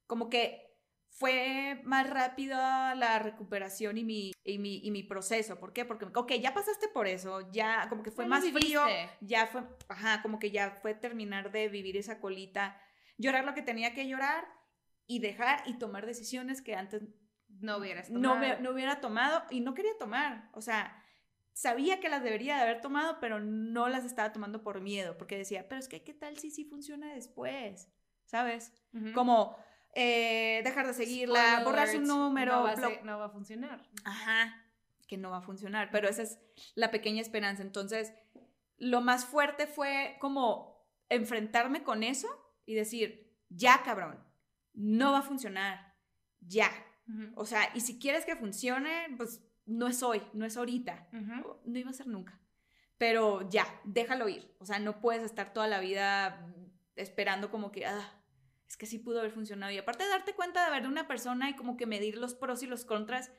[0.07, 0.63] Como que
[1.09, 5.59] fue más rápida la recuperación y mi, y mi, y mi proceso.
[5.59, 5.85] ¿Por qué?
[5.87, 8.83] Porque, ok, ya pasaste por eso, ya, como que fue más frío,
[9.23, 12.79] ya fue, ajá, como que ya fue terminar de vivir esa colita,
[13.17, 14.47] llorar lo que tenía que llorar
[15.07, 17.03] y dejar y tomar decisiones que antes
[17.49, 18.41] No hubieras no, tomado.
[18.41, 20.51] me- no hubiera tomado y no quería tomar.
[20.53, 21.03] O sea,
[21.57, 25.39] sabía que las debería de haber tomado, pero no las estaba tomando por miedo, porque
[25.39, 27.89] decía, pero es que, ¿qué tal si sí funciona después?
[28.27, 28.75] ¿Sabes?
[29.15, 29.57] Como
[29.95, 33.89] eh, dejar de seguirla, borrar su número, No va, ser- no va a funcionar.
[34.05, 34.63] Ajá,
[35.09, 36.39] que no va a funcionar, pero esa es
[36.75, 37.63] la pequeña esperanza.
[37.63, 38.13] Entonces,
[38.77, 42.29] lo más fuerte fue como enfrentarme con eso
[42.67, 44.23] y decir, ya cabrón,
[44.75, 45.95] no va a funcionar,
[46.41, 46.71] ya.
[47.37, 51.57] O sea, y si quieres que funcione, pues no es hoy, no es ahorita, Ujú.
[51.65, 52.41] no iba a ser nunca.
[52.99, 54.55] Pero ya, déjalo ir.
[54.59, 56.47] O sea, no puedes estar toda la vida
[56.95, 58.23] esperando como que, ah,
[58.67, 59.71] es que sí pudo haber funcionado.
[59.73, 62.35] Y aparte de darte cuenta de ver de una persona y como que medir los
[62.35, 63.31] pros y los contras,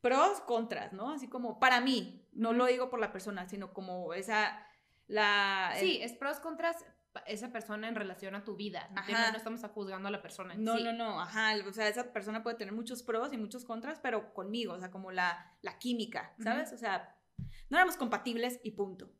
[0.00, 1.10] pros, contras, ¿no?
[1.12, 4.66] Así como para mí, no lo digo por la persona, sino como esa,
[5.06, 5.72] la...
[5.76, 6.84] el- Sí, es pros contras
[7.26, 8.88] esa persona en relación a tu vida.
[8.92, 10.54] No, no estamos juzgando a la persona.
[10.54, 10.84] en No, sí.
[10.84, 14.32] no, no, ajá, o sea, esa persona puede tener muchos pros y muchos contras, pero
[14.34, 16.72] conmigo, o sea, como la, la química, ¿sabes?
[16.72, 17.16] O sea,
[17.70, 19.10] no éramos compatibles y punto.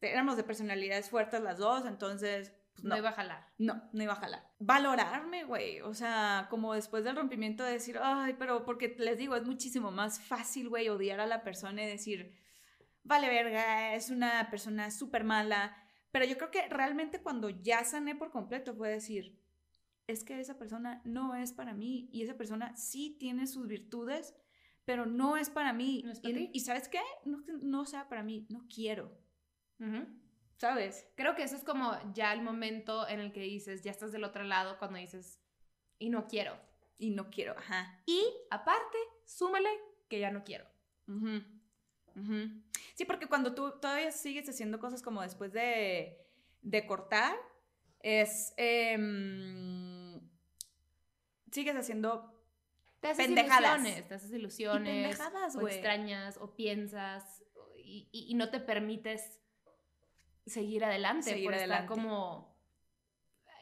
[0.00, 3.46] Éramos de personalidades fuertes las dos, entonces, pues, No no, iba a jalar.
[3.58, 4.48] no, no iba a jalar.
[4.58, 9.36] Valorarme, güey, o sea, como después del rompimiento de decir, ay, pero porque les digo,
[9.36, 12.34] es muchísimo más fácil, güey, odiar a la persona y decir,
[13.02, 15.76] vale verga, es una persona súper mala,
[16.10, 19.38] pero yo creo que realmente cuando ya sané por completo fue decir,
[20.06, 24.34] es que esa persona no es para mí y esa persona sí tiene sus virtudes,
[24.84, 26.02] pero no es para mí.
[26.04, 27.00] No es para y, ¿sabes qué?
[27.24, 29.16] No, no sea para mí, no quiero.
[30.56, 31.06] ¿sabes?
[31.16, 34.24] Creo que eso es como ya el momento en el que dices, ya estás del
[34.24, 35.40] otro lado, cuando dices,
[35.98, 36.54] y no quiero.
[36.98, 38.02] Y no quiero, ajá.
[38.04, 39.70] Y aparte, súmale
[40.08, 40.66] que ya no quiero.
[41.08, 41.42] Ujú,
[42.16, 42.62] ujú.
[42.94, 46.18] Sí, porque cuando tú todavía sigues haciendo cosas como después de,
[46.62, 47.36] de cortar,
[48.00, 48.52] es...
[48.56, 50.20] em,
[51.50, 52.36] sigues haciendo...
[53.00, 53.78] Te haces Pendejadas.
[53.80, 55.02] ilusiones, te haces ilusiones.
[55.16, 57.42] pendejadas, o extrañas, o piensas,
[57.78, 59.40] y, y- y no te permites
[60.44, 61.84] seguir adelante Seguir por adelante.
[61.84, 62.54] estar como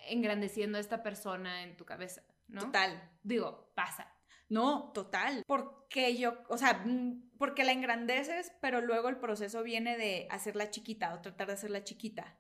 [0.09, 2.63] engrandeciendo a esta persona en tu cabeza, ¿no?
[2.63, 3.11] Total.
[3.23, 4.13] Digo, pasa.
[4.49, 5.43] No, total.
[5.47, 10.71] Porque yo, o sea, mm, porque la engrandeces, pero luego el proceso viene de hacerla
[10.71, 12.39] chiquita o tratar de hacerla chiquita.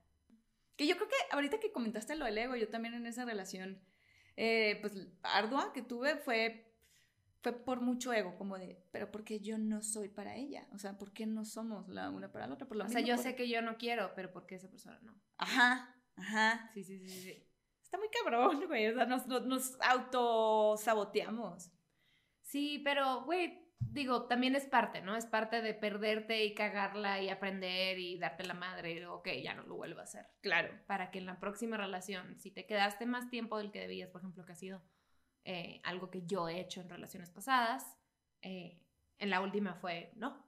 [0.76, 3.82] Que yo creo que ahorita que comentaste lo del ego, yo también en esa relación,
[4.36, 6.72] eh, pues ardua que tuve fue,
[7.42, 10.96] fue por mucho ego, como de, pero porque yo no soy para ella, o sea,
[10.96, 12.68] ¿por qué no somos la una para la otra?
[12.68, 14.98] Por O sea, yo por- sé que yo no quiero, pero ¿por qué esa persona
[15.02, 15.20] no?
[15.36, 16.70] Ajá, ajá.
[16.74, 17.44] Sí, sí, sí, sí.
[17.82, 21.70] Está muy cabrón, güey, o sea, nos, nos, nos autosaboteamos.
[22.48, 25.16] Sí, pero, güey, digo, también es parte, ¿no?
[25.16, 29.52] Es parte de perderte y cagarla y aprender y darte la madre y ok, ya
[29.52, 30.26] no lo vuelvo a hacer.
[30.40, 30.70] Claro.
[30.86, 34.22] Para que en la próxima relación, si te quedaste más tiempo del que debías, por
[34.22, 34.82] ejemplo, que ha sido
[35.44, 37.98] eh, algo que yo he hecho en relaciones pasadas,
[38.40, 38.80] eh,
[39.18, 40.42] en la última fue, no,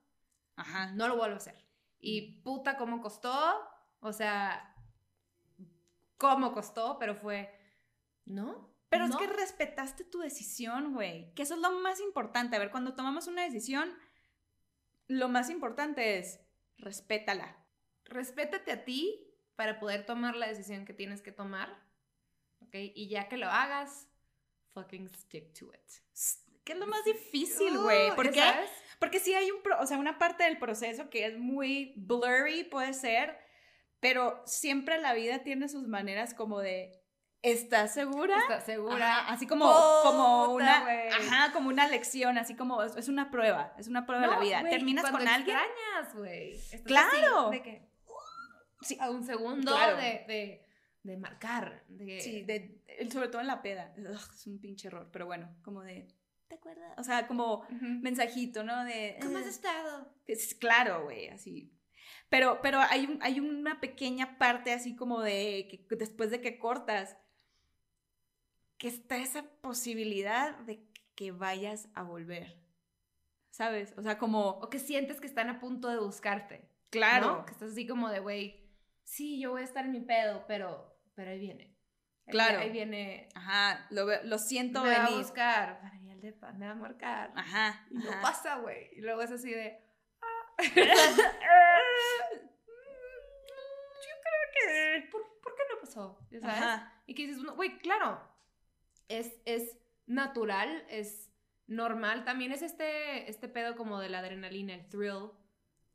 [0.56, 0.92] Ajá.
[0.92, 1.62] no lo vuelvo a hacer.
[1.98, 3.60] Y puta, ¿cómo costó?
[4.00, 4.74] O sea,
[6.16, 6.98] ¿cómo costó?
[6.98, 7.54] Pero fue,
[8.24, 8.70] ¿no?
[8.90, 9.14] Pero no.
[9.14, 11.32] es que respetaste tu decisión, güey.
[11.34, 12.56] Que eso es lo más importante.
[12.56, 13.96] A ver, cuando tomamos una decisión,
[15.06, 16.40] lo más importante es
[16.76, 17.56] respétala.
[18.04, 21.68] Respétate a ti para poder tomar la decisión que tienes que tomar,
[22.62, 22.74] ¿ok?
[22.94, 24.08] Y ya que lo hagas,
[24.74, 25.80] fucking stick to it.
[26.64, 28.10] Que es lo más difícil, güey.
[28.10, 28.40] Uh, ¿Por ¿ya qué?
[28.40, 28.70] sabes?
[28.98, 32.92] Porque sí hay un, o sea, una parte del proceso que es muy blurry, puede
[32.92, 33.38] ser,
[34.00, 36.99] pero siempre la vida tiene sus maneras como de,
[37.42, 38.38] ¿estás segura?
[38.38, 39.18] ¿Estás segura?
[39.18, 43.30] Ajá, así como, Puta, como una, ajá, como una lección, así como, es, es una
[43.30, 44.62] prueba, es una prueba de la vida.
[44.68, 46.60] Terminas con alguien, extrañas, güey.
[46.84, 47.48] Claro.
[47.48, 47.90] así de que,
[48.82, 48.96] Sí.
[49.00, 49.96] a un segundo Claro.
[49.96, 50.66] de, de,
[51.02, 51.84] de marcar.
[51.88, 55.54] De, sí, de- sobre todo en la peda, Ugh, es un pinche error, pero bueno,
[55.62, 56.08] como de,
[56.48, 56.92] ¿te acuerdas?
[56.98, 58.84] O sea, como mensajito, ¿no?
[58.84, 60.14] De, ¿Cómo has estado?
[60.26, 61.72] Es claro, güey, así.
[62.30, 66.58] Pero, pero hay, un, hay una pequeña parte así como de que después de que
[66.58, 67.16] cortas,
[68.80, 70.82] que está esa posibilidad de
[71.14, 72.56] que vayas a volver.
[73.50, 73.92] ¿Sabes?
[73.98, 76.66] O sea, como, O que sientes que están a punto de buscarte.
[76.88, 77.44] claro, ¿no?
[77.44, 78.66] Que estás así como de, güey,
[79.04, 81.64] sí, yo voy a estar en mi pedo, pero, pero ahí viene.
[82.26, 82.60] Ahí- Claro.
[82.60, 83.28] Ahí viene.
[83.34, 85.22] ajá, lo, lo siento me va a venir.
[85.24, 85.78] buscar.
[85.82, 87.32] Para ir al depa, me va a marcar.
[87.36, 88.88] Ajá, Y no pasa, güey.
[88.96, 89.78] Y luego es así de.
[90.58, 90.64] Yo
[94.24, 95.08] creo que.
[95.10, 96.18] ¿Por, por qué no pasó?
[96.30, 96.56] ¿Ya sabes?
[96.56, 97.02] Ajá.
[97.06, 98.26] Y que dices, "No, güey, claro.
[99.10, 101.30] Es, es natural, es
[101.66, 102.24] normal.
[102.24, 105.30] También es este, este pedo como de la adrenalina, el thrill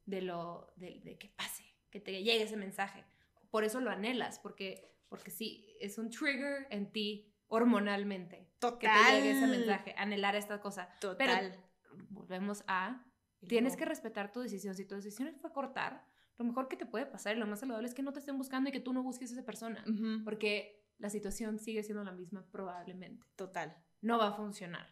[0.06, 0.74] de lo.
[0.76, 3.04] de, de que pase, que te llegue ese mensaje.
[3.50, 8.50] Por eso lo anhelas, porque, porque sí, es un trigger en ti hormonalmente.
[8.60, 9.58] Que te llegue ese Total.
[9.58, 10.90] mensaje, anhelar esta cosa.
[11.00, 11.58] Total.
[12.10, 13.06] Volvemos a
[13.48, 14.76] Tienes que respetar tu decisión.
[14.76, 16.06] Si tu decisión fue cortar,
[16.38, 18.38] lo mejor que te puede pasar y lo más saludable es que no te estén
[18.38, 19.84] buscando y que tú no busques a esa persona.
[20.24, 23.26] Porque la situación sigue siendo la misma probablemente.
[23.36, 23.76] Total.
[24.02, 24.88] No va a funcionar.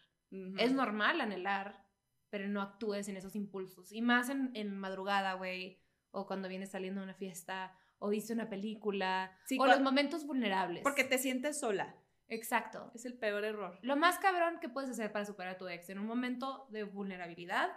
[0.57, 1.85] Es normal anhelar,
[2.29, 3.91] pero no actúes en esos impulsos.
[3.91, 5.79] Y más en, en madrugada, güey,
[6.11, 10.25] o cuando vienes saliendo de una fiesta, o viste una película, Sí, o los momentos
[10.25, 10.83] vulnerables.
[10.83, 11.95] Porque te sientes sola.
[12.27, 12.91] Exacto.
[12.95, 13.77] Es el peor error.
[13.81, 16.83] Lo más cabrón que puedes hacer para superar a tu ex en un momento de
[16.83, 17.69] vulnerabilidad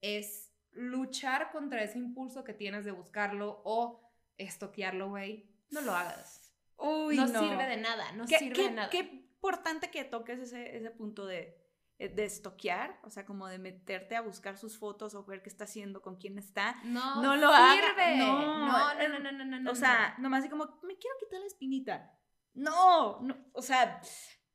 [0.00, 4.00] es luchar contra ese impulso que tienes de buscarlo o
[4.38, 5.50] estoquearlo, güey.
[5.70, 6.49] No lo hagas.
[6.80, 7.40] Uy, no, no.
[7.40, 8.90] sirve de nada, no ¿Qué, sirve qué- de nada.
[8.90, 11.56] qué importante que toques ese, ese punto de,
[11.98, 15.48] eh, de estoquear, o sea, como de meterte a buscar sus fotos o ver qué
[15.50, 16.76] está haciendo, con quién está.
[16.84, 18.16] no, no lo sirve.
[18.18, 21.16] no, No, no, no, no, no, no, no, o sea, nomás así como, me quiero
[21.18, 22.12] quitar la espinita.
[22.54, 24.00] No, no, o sea,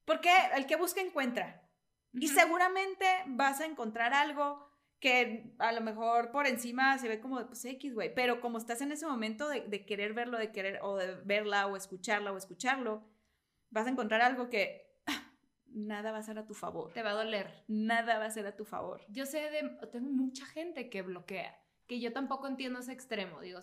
[0.06, 1.62] porque el que busca encuentra.
[2.14, 4.70] Y seguramente vas a encontrar algo
[5.06, 8.58] que a lo mejor por encima se ve como de, pues X, güey, pero como
[8.58, 12.32] estás en ese momento de, de querer verlo, de querer, o de verla, o escucharla,
[12.32, 13.04] o escucharlo,
[13.70, 15.32] vas a encontrar algo que ah,
[15.68, 16.92] nada va a ser a tu favor.
[16.92, 17.64] te va a doler.
[17.68, 19.06] Nada va a ser a tu favor.
[19.10, 23.60] Yo sé de, tengo mucha gente que bloquea, que yo tampoco entiendo ese extremo, digo,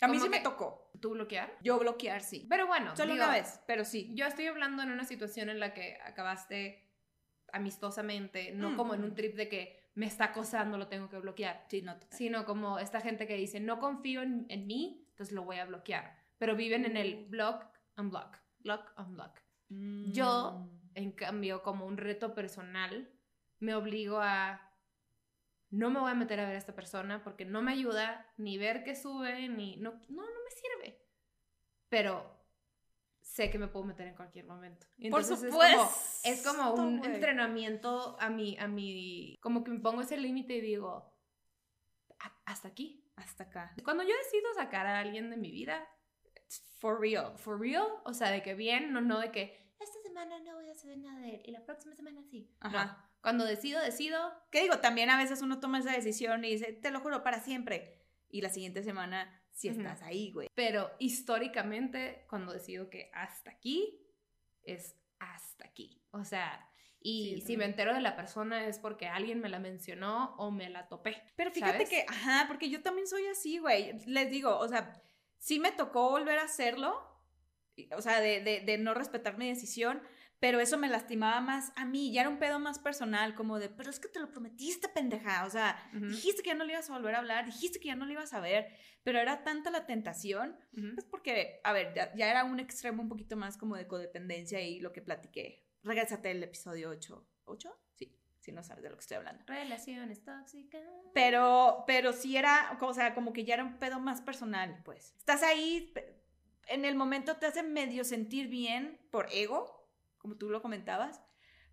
[0.00, 0.90] A mí sí me tocó.
[1.02, 1.54] ¿tú bloquear?
[1.60, 2.46] Yo bloquear, sí.
[2.48, 4.10] Pero bueno, Solo digo, una vez, pero sí.
[4.14, 6.88] Yo estoy hablando en una situación en la que acabaste
[7.52, 8.76] amistosamente, no Mm.
[8.76, 11.96] como en un trip de que me está acosando, lo tengo que bloquear, Sí, no,
[12.10, 15.66] sino como esta gente que dice, no confío en, en mí, entonces lo voy a
[15.66, 19.40] bloquear, pero viven en el block, unblock, block, unblock.
[19.68, 20.82] Yo, Mm.
[20.94, 23.10] En cambio, como un reto personal,
[23.60, 24.60] me obligo a,
[25.70, 28.58] no me voy a meter a ver a esta persona porque no me ayuda ni
[28.58, 31.02] ver qué sube, ni, no, no, no me sirve,
[31.88, 32.41] pero
[33.32, 34.86] sé que me puedo meter en cualquier momento.
[34.98, 35.78] Y Por entonces es supuesto.
[35.78, 35.90] como-
[36.24, 37.14] es como un güey.
[37.14, 41.10] entrenamiento a mi, a mi, como que me pongo ese límite y digo,
[42.20, 42.98] "A- hasta aquí.
[43.16, 43.74] Hasta acá.
[43.84, 45.86] Cuando yo decido sacar a alguien de mi vida,
[46.78, 47.38] For real.
[47.38, 50.68] for real, o sea, de que bien, no, no de que esta semana no voy
[50.68, 52.54] a saber nada de él y la próxima semana sí.
[52.60, 52.84] Ajá.
[52.84, 54.32] No, cuando decido, decido.
[54.50, 54.78] ¿Qué digo?
[54.80, 57.98] También a veces uno toma esa decisión y dice, te lo juro, para siempre.
[58.28, 60.48] Y la siguiente semana, si estás ahí, güey.
[60.54, 63.98] Pero históricamente, cuando decido que hasta aquí,
[64.64, 66.02] es hasta aquí.
[66.10, 66.68] O sea,
[67.00, 70.50] y Sí, si me entero de la persona es porque alguien me la mencionó o
[70.50, 71.22] me la topé.
[71.36, 71.88] Pero fíjate ¿Sabes?
[71.90, 73.98] que, ajá, porque yo también soy así, güey.
[74.06, 75.00] Les digo, o sea,
[75.38, 76.94] sí me tocó volver a hacerlo,
[77.96, 80.02] o sea, de, de- de no respetar mi decisión,
[80.42, 83.68] pero eso me lastimaba más a mí, ya era un pedo más personal, como de,
[83.68, 86.06] pero es que te lo prometiste, pendeja, o sea, Ujú.
[86.06, 88.14] dijiste que ya no le ibas a volver a hablar, dijiste que ya no le
[88.14, 88.66] ibas a ver,
[89.04, 90.94] pero era tanta la tentación, Ujú.
[90.96, 94.60] pues porque, a ver, ya, ya era un extremo un poquito más como de codependencia
[94.60, 95.64] y lo que platiqué.
[95.84, 97.24] Regrésate el episodio 8.
[97.44, 97.72] ¿8?
[97.94, 99.44] Sí, si no sabes de lo que estoy hablando.
[99.46, 100.82] Relaciones tóxicas.
[101.14, 105.14] Pero, pero sí era, o sea, como que ya era un pedo más personal, pues.
[105.18, 105.94] Estás ahí,
[106.66, 109.81] en el momento te hace medio sentir bien por ego,
[110.22, 111.20] como tú lo comentabas,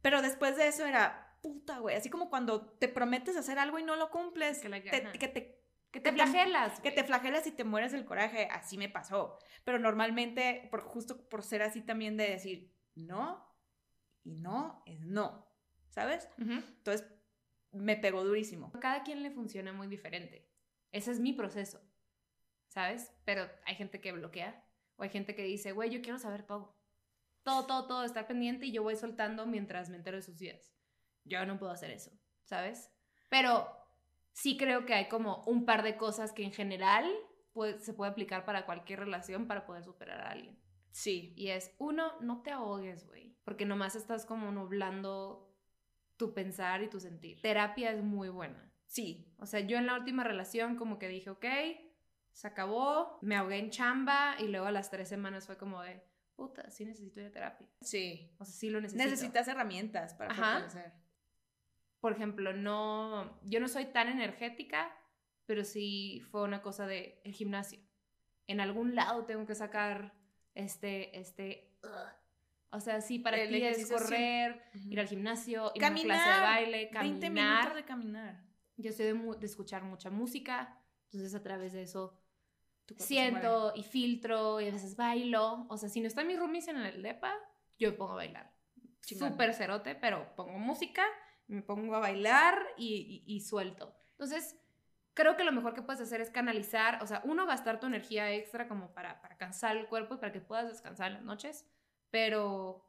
[0.02, 3.84] pero después de eso era, puta, güey, así como cuando te prometes hacer algo y
[3.84, 5.60] no lo cumples, Que la- te- que te
[5.92, 6.80] Que te te- flagelas.
[6.82, 9.38] que te flagelas y te mueres del coraje, así me pasó.
[9.64, 13.48] Pero normalmente, por, justo por ser así también de decir no
[14.24, 15.48] y no es no,
[15.90, 16.28] ¿sabes?
[16.38, 17.08] Entonces
[17.72, 18.72] me pegó durísimo.
[18.80, 20.50] Cada quien le funciona muy diferente.
[20.92, 21.80] Ese es mi proceso,
[22.68, 23.12] ¿sabes?
[23.26, 24.64] Pero hay gente que bloquea
[24.96, 26.79] o hay gente que dice, güey, yo quiero saber todo.
[27.50, 30.72] Todo, todo, todo, estar pendiente y yo voy soltando mientras me entero de sus vidas.
[31.24, 32.12] Yo no puedo hacer eso,
[32.44, 32.92] ¿sabes?
[33.28, 33.68] Pero
[34.34, 37.10] sí creo que hay como un par de cosas que en general
[37.54, 40.60] pues, se puede aplicar para cualquier relación para poder superar a alguien.
[40.92, 41.34] Sí.
[41.36, 45.52] Y es, uno, no te ahogues, güey, porque nomás estás como nublando
[46.16, 47.42] tu pensar y tu sentir.
[47.42, 48.72] Terapia es muy buena.
[48.86, 49.34] Sí.
[49.40, 51.46] O sea, yo en la última relación como que dije, ok,
[52.32, 56.04] se acabó, me ahogué en chamba y luego a las tres semanas fue como de,
[56.40, 57.68] puta, sí necesito ir a terapia.
[57.82, 58.32] Sí.
[58.40, 59.04] O sea, sí lo necesito.
[59.04, 60.62] Necesitas herramientas para Ajá.
[60.62, 60.94] fortalecer.
[62.00, 64.90] Por ejemplo, no, yo no soy tan energética,
[65.46, 67.80] pero sí fue una cosa de el gimnasio.
[68.48, 70.14] En algún lado tengo que sacar
[70.56, 71.90] este, este, ugh.
[72.72, 73.94] o sea, sí, para El ti es sí.
[73.94, 77.58] correr, ir al gimnasio, ir a una clase de baile, 20 caminar.
[77.58, 78.44] minutos de caminar.
[78.78, 82.24] Yo soy de, de escuchar mucha música, entonces a través de eso Tu cuerpo
[82.54, 82.79] se mueve.
[82.98, 85.66] Siento y filtro y a veces bailo.
[85.70, 87.34] O sea, si no están mis roomies en el depa,
[87.78, 88.54] yo me pongo a bailar.
[89.02, 91.04] Súper cerote, pero pongo música,
[91.48, 93.96] me pongo a bailar y, y- y suelto.
[94.12, 94.56] Entonces,
[95.14, 98.32] creo que lo mejor que puedes hacer es canalizar, o sea, uno, gastar tu energía
[98.34, 101.66] extra como para, para cansar el cuerpo y para que puedas descansar en las noches,
[102.12, 102.86] pero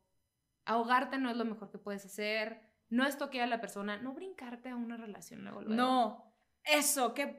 [0.65, 2.61] ahogarte no es lo mejor que puedes hacer.
[2.89, 5.61] No estoquear a la persona, no brincarte a una relación luego.
[5.63, 5.75] luego.
[5.77, 6.35] No.
[6.65, 7.37] Eso, que.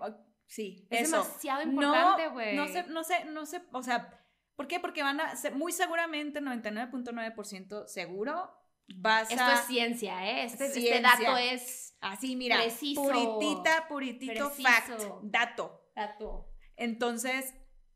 [0.52, 1.24] Sí, Es eso.
[1.24, 2.56] demasiado importante, no, güey.
[2.58, 4.22] no sé, no sé, no sé, o sea,
[4.58, 4.82] ¿por qué?
[4.82, 8.52] Porque van a, muy seguramente, 99.9% seguro,
[8.96, 9.54] vas Esto a...
[9.54, 10.44] es ciencia, ¿eh?
[10.44, 11.02] Este, este Ciencia.
[11.24, 13.02] dato es Así, mira, Preciso.
[13.02, 14.68] puritita, puritito Preciso.
[14.70, 14.90] fact,
[15.24, 15.86] dato.
[15.96, 16.48] dato.
[16.76, 17.54] Entonces,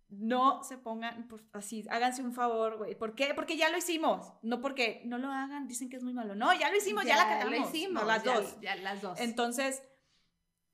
[0.07, 2.95] no se pongan, por- así, háganse un favor, güey.
[2.95, 3.33] ¿Por qué?
[3.33, 4.31] Porque ya lo hicimos.
[4.43, 6.35] No porque no lo hagan, dicen que es muy malo.
[6.35, 7.51] No, ya lo hicimos, ya, la cagamos.
[7.59, 8.01] Lo hicimos.
[8.03, 8.61] No, las ya- dos.
[8.61, 9.19] Ya, las dos.
[9.19, 9.83] Entonces,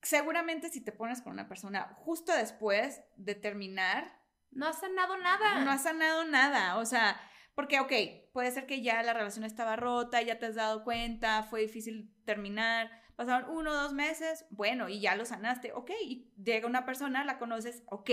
[0.01, 4.19] seguramente si te pones con una persona justo después de terminar,
[4.51, 5.63] no has sanado nada.
[5.63, 6.77] no has sanado nada.
[6.77, 7.19] O sea,
[7.55, 7.91] porque, ok,
[8.33, 12.13] puede ser que ya la relación estaba rota, ya te has dado cuenta, fue difícil
[12.25, 16.85] terminar, pasaron uno o dos meses, bueno, y ya lo sanaste, ok, y llega una
[16.85, 18.09] persona, la conoces, ok,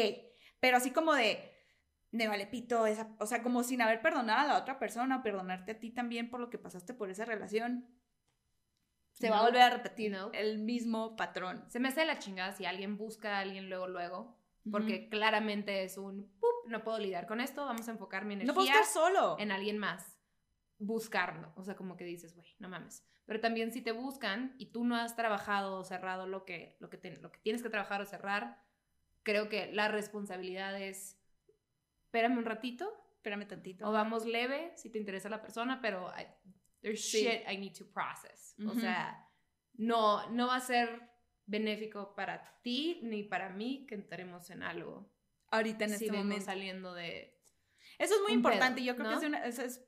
[0.60, 1.52] pero así como de,
[2.10, 5.22] de vale pito, esa, o sea, como sin haber perdonado a la otra persona, o
[5.22, 7.88] perdonarte a ti también por lo que pasaste por esa relación,
[9.18, 10.30] se va a volver a repetir no.
[10.32, 11.64] el mismo patrón.
[11.68, 14.36] Se me hace la chingada si alguien busca a alguien luego, luego.
[14.70, 18.48] Porque claramente es un, "Pup, no puedo lidiar con esto, vamos a enfocar mi energía
[18.48, 19.36] no puedo estar solo.
[19.38, 20.18] en alguien más.
[20.78, 21.52] Buscarlo.
[21.56, 23.02] O sea, como que dices, güey, no mames.
[23.24, 26.88] Pero también si te buscan y tú no has trabajado o cerrado lo que, lo
[26.90, 28.62] que, te- lo que tienes que trabajar o cerrar,
[29.22, 31.18] creo que la responsabilidad es,
[32.04, 33.88] espérame un ratito, Espérame tantito.
[33.88, 36.10] o vamos leve si te interesa la persona, pero
[36.80, 37.22] there's Sí.
[37.24, 38.54] shit I need to process.
[38.66, 39.26] O sea,
[39.74, 41.08] no, no va a ser
[41.46, 45.10] benéfico para ti ni para mí que entremos en algo.
[45.50, 46.44] Ahorita en si este momento.
[46.44, 47.40] saliendo de...
[47.98, 48.80] Eso es muy importante.
[48.80, 49.18] pedo, Yo creo ¿no?
[49.20, 49.84] que es, una- es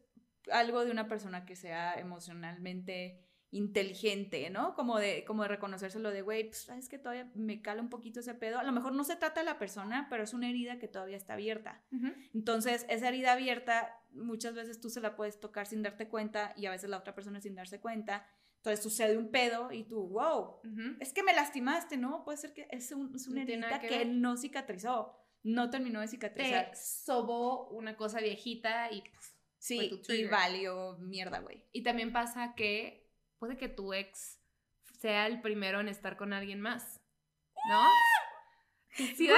[0.50, 4.74] algo de una persona que sea emocionalmente inteligente, ¿no?
[4.74, 8.20] Como de, como de reconocérselo de, güey, pues, sabes que todavía me cala un poquito
[8.20, 8.58] ese pedo.
[8.58, 11.16] A lo mejor no se trata de la persona, pero es una herida que todavía
[11.16, 11.84] está abierta.
[12.32, 16.66] Entonces, esa herida abierta, muchas veces tú se la puedes tocar sin darte cuenta y
[16.66, 18.26] a veces la otra persona sin darse cuenta.
[18.56, 20.60] Entonces sucede un pedo y tú, wow,
[21.00, 22.24] es que me lastimaste, ¿no?
[22.24, 26.70] Puede ser que es, un- es una herida que, no cicatrizó, no terminó de cicatrizar.
[26.70, 29.00] Te sobó una cosa viejita y...
[29.02, 29.14] puf.
[29.24, 31.64] fue Sí, tu y valió mierda, güey.
[31.72, 34.38] Y también pasa que puede que tu ex
[34.98, 37.00] sea el primero en estar con alguien más,
[37.70, 37.82] ¿no?
[38.94, 39.36] Sí da,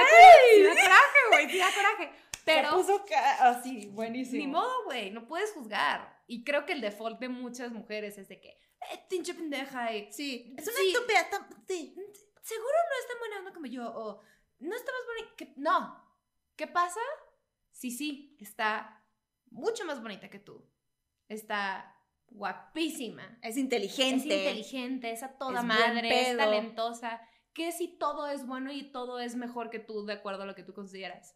[0.55, 2.11] sí da coraje, güey, sí da coraje.
[2.45, 2.69] Pero...
[2.69, 3.05] Se puso
[3.39, 4.37] así, buenísimo.
[4.45, 6.21] Ni modo, güey, no puedes juzgar.
[6.27, 10.53] Y creo que el default de muchas mujeres es de que, eh, pinche pendeja, Sí,
[10.57, 10.87] es una Sí.
[10.93, 11.27] estúpida.
[11.67, 11.95] Sí.
[12.41, 14.21] seguro no es tan buena onda como yo, o
[14.59, 15.35] no está más bonita.
[15.37, 15.53] que-".
[15.57, 16.03] No.
[16.55, 16.99] ¿Qué pasa?
[17.71, 19.03] Sí, sí, está
[19.49, 20.69] mucho más bonita que tú.
[21.29, 21.95] Está
[22.27, 23.37] guapísima.
[23.41, 24.15] Es inteligente.
[24.15, 27.21] Es inteligente, es a toda Es madre, es talentosa.
[27.53, 30.55] ¿Qué si todo es bueno y todo es mejor que tú de acuerdo a lo
[30.55, 31.35] que tú consideras?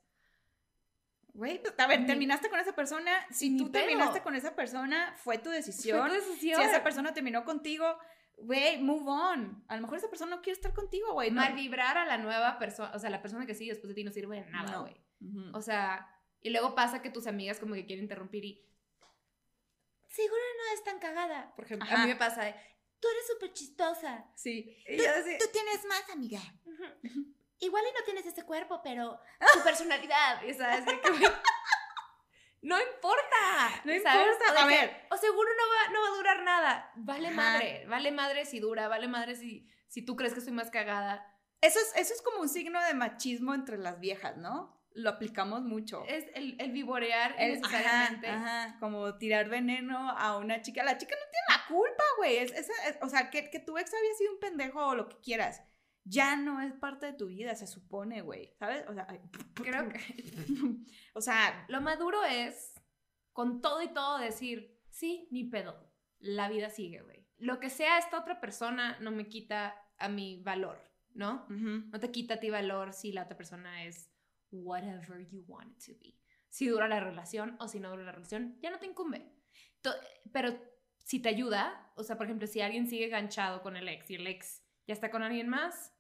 [1.37, 3.11] Güey, pues, a ver, terminaste con esa persona.
[3.29, 5.99] Si tú terminaste con esa persona, fue tu decisión.
[5.99, 6.59] Fue tu decisión.
[6.61, 7.95] Si esa persona terminó contigo,
[8.37, 9.63] güey, move on.
[9.67, 11.29] A lo mejor esa persona no quiere estar contigo, güey.
[11.29, 13.93] no- Mal vibrar a la nueva persona, o sea, la persona que sigue después de
[13.93, 14.81] ti no sirve de nada, No.
[14.81, 14.95] güey.
[15.21, 15.55] Ujú.
[15.55, 16.07] O sea,
[16.41, 18.63] y luego pasa que tus amigas como que quieren interrumpir y...
[20.07, 21.53] Seguro no es tan cagada.
[21.55, 22.03] Por ejemplo, a Ajá.
[22.03, 22.55] mí me pasa de,
[22.99, 24.25] tú eres súper chistosa.
[24.35, 24.75] Sí.
[24.87, 26.39] Y yo así- tienes más, amiga.
[26.65, 27.35] Ujú.
[27.59, 29.19] Igual y no tienes ese cuerpo, pero
[29.53, 30.85] tu personalidad, sabes
[32.61, 34.27] no importa, No ¿sabes?
[34.27, 35.07] importa, O a ver.
[35.11, 36.91] o seguro no va, no va a durar nada.
[36.95, 37.35] Vale Ajá.
[37.35, 41.33] madre, vale madre si dura, vale madre si, si tú crees que soy más cagada.
[41.61, 44.75] Eso es, eso es como un signo de machismo entre las viejas, ¿no?
[44.93, 46.03] Lo aplicamos mucho.
[46.07, 48.27] Es el, el vivorear El- innecesariamente.
[48.27, 50.83] Ajá, ajá, como tirar veneno a una chica.
[50.83, 52.37] La chica no tiene la culpa, güey.
[52.37, 55.07] Es, es- es- o sea, que, que tu ex había sido un pendejo o lo
[55.07, 55.61] que quieras.
[56.09, 58.53] Ya no es parte de tu vida, se supone, güey.
[58.59, 58.85] ¿Sabes?
[58.87, 59.19] O sea, ay,
[59.55, 59.99] Creo que
[61.13, 62.73] o sea, lo maduro es,
[63.33, 65.91] con todo y todo, decir, sí, ni pedo.
[66.19, 67.27] La vida sigue, güey.
[67.37, 70.81] Lo que sea esta otra persona no me quita a mi valor,
[71.13, 71.45] ¿no?
[71.49, 74.11] ujú, No te quita a ti valor si la otra persona es
[74.51, 76.17] whatever you want it to be.
[76.49, 79.31] Si dura la relación o si no dura la relación, ya no te incumbe.
[79.81, 79.93] To-
[80.31, 80.57] Pero
[80.99, 84.15] si te ayuda, o sea, por ejemplo, si alguien sigue ganchado con el ex y
[84.15, 85.93] el ex ya está con alguien más,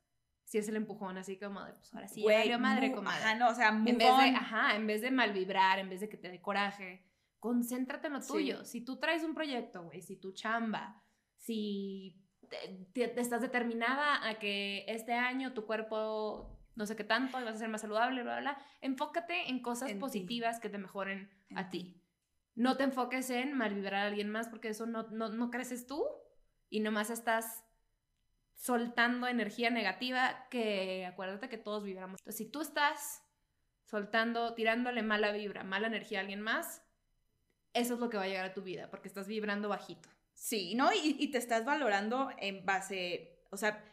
[0.47, 3.23] si es el empujón así como de, pues ahora sí, ya güey, valió madre, comadre.
[3.23, 4.35] Ajá, no, o sea, En vez de, on.
[4.35, 7.05] ajá, en vez de mal vibrar, en vez de que te dé coraje,
[7.39, 8.31] concéntrate en lo Sí.
[8.31, 8.63] tuyo.
[8.63, 11.03] Si tú traes un proyecto, güey, si tu chamba,
[11.35, 12.57] si te,
[12.93, 17.43] te- te estás determinada a que este año tu cuerpo no sé qué tanto y
[17.43, 19.99] vas a ser más saludable, bla, bla, bla, enfócate en cosas En ti.
[19.99, 22.01] positivas que te mejoren En a ti.
[22.55, 25.87] No te enfoques en mal vibrar a alguien más porque eso no, no, no creces
[25.87, 26.05] tú
[26.69, 27.65] y nomás estás
[28.57, 32.19] soltando energía negativa que acuérdate que todos vibramos.
[32.19, 33.23] Entonces, si tú estás
[33.85, 36.83] soltando, tirándole mala vibra, mala energía a alguien más,
[37.73, 40.09] eso es lo que va a llegar a tu vida porque estás vibrando bajito.
[40.33, 40.91] Sí, ¿no?
[40.91, 43.83] Y, y te estás valorando en base, o sea,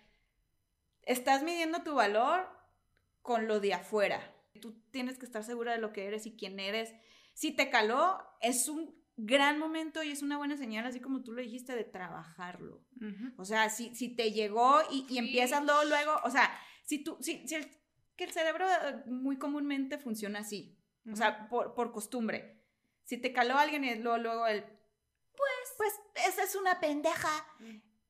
[1.02, 2.48] estás midiendo tu valor
[3.22, 4.20] con lo de afuera.
[4.60, 6.94] Tú tienes que estar segura de lo que eres y quién eres.
[7.34, 11.32] Si te caló, es un gran momento y es una buena señal, así como tú
[11.32, 12.84] lo dijiste, de trabajarlo.
[13.36, 15.18] O sea, si, si te llegó y, y Sí.
[15.18, 16.50] empiezas luego, luego, o sea,
[16.84, 17.70] si tú, si, si el,
[18.16, 20.78] que el cerebro eh, muy comúnmente funciona así,
[21.10, 22.62] o sea, por, por costumbre.
[23.04, 24.64] Si te caló alguien y luego, luego el,
[25.76, 25.92] Pues
[26.26, 27.28] esa es una pendeja.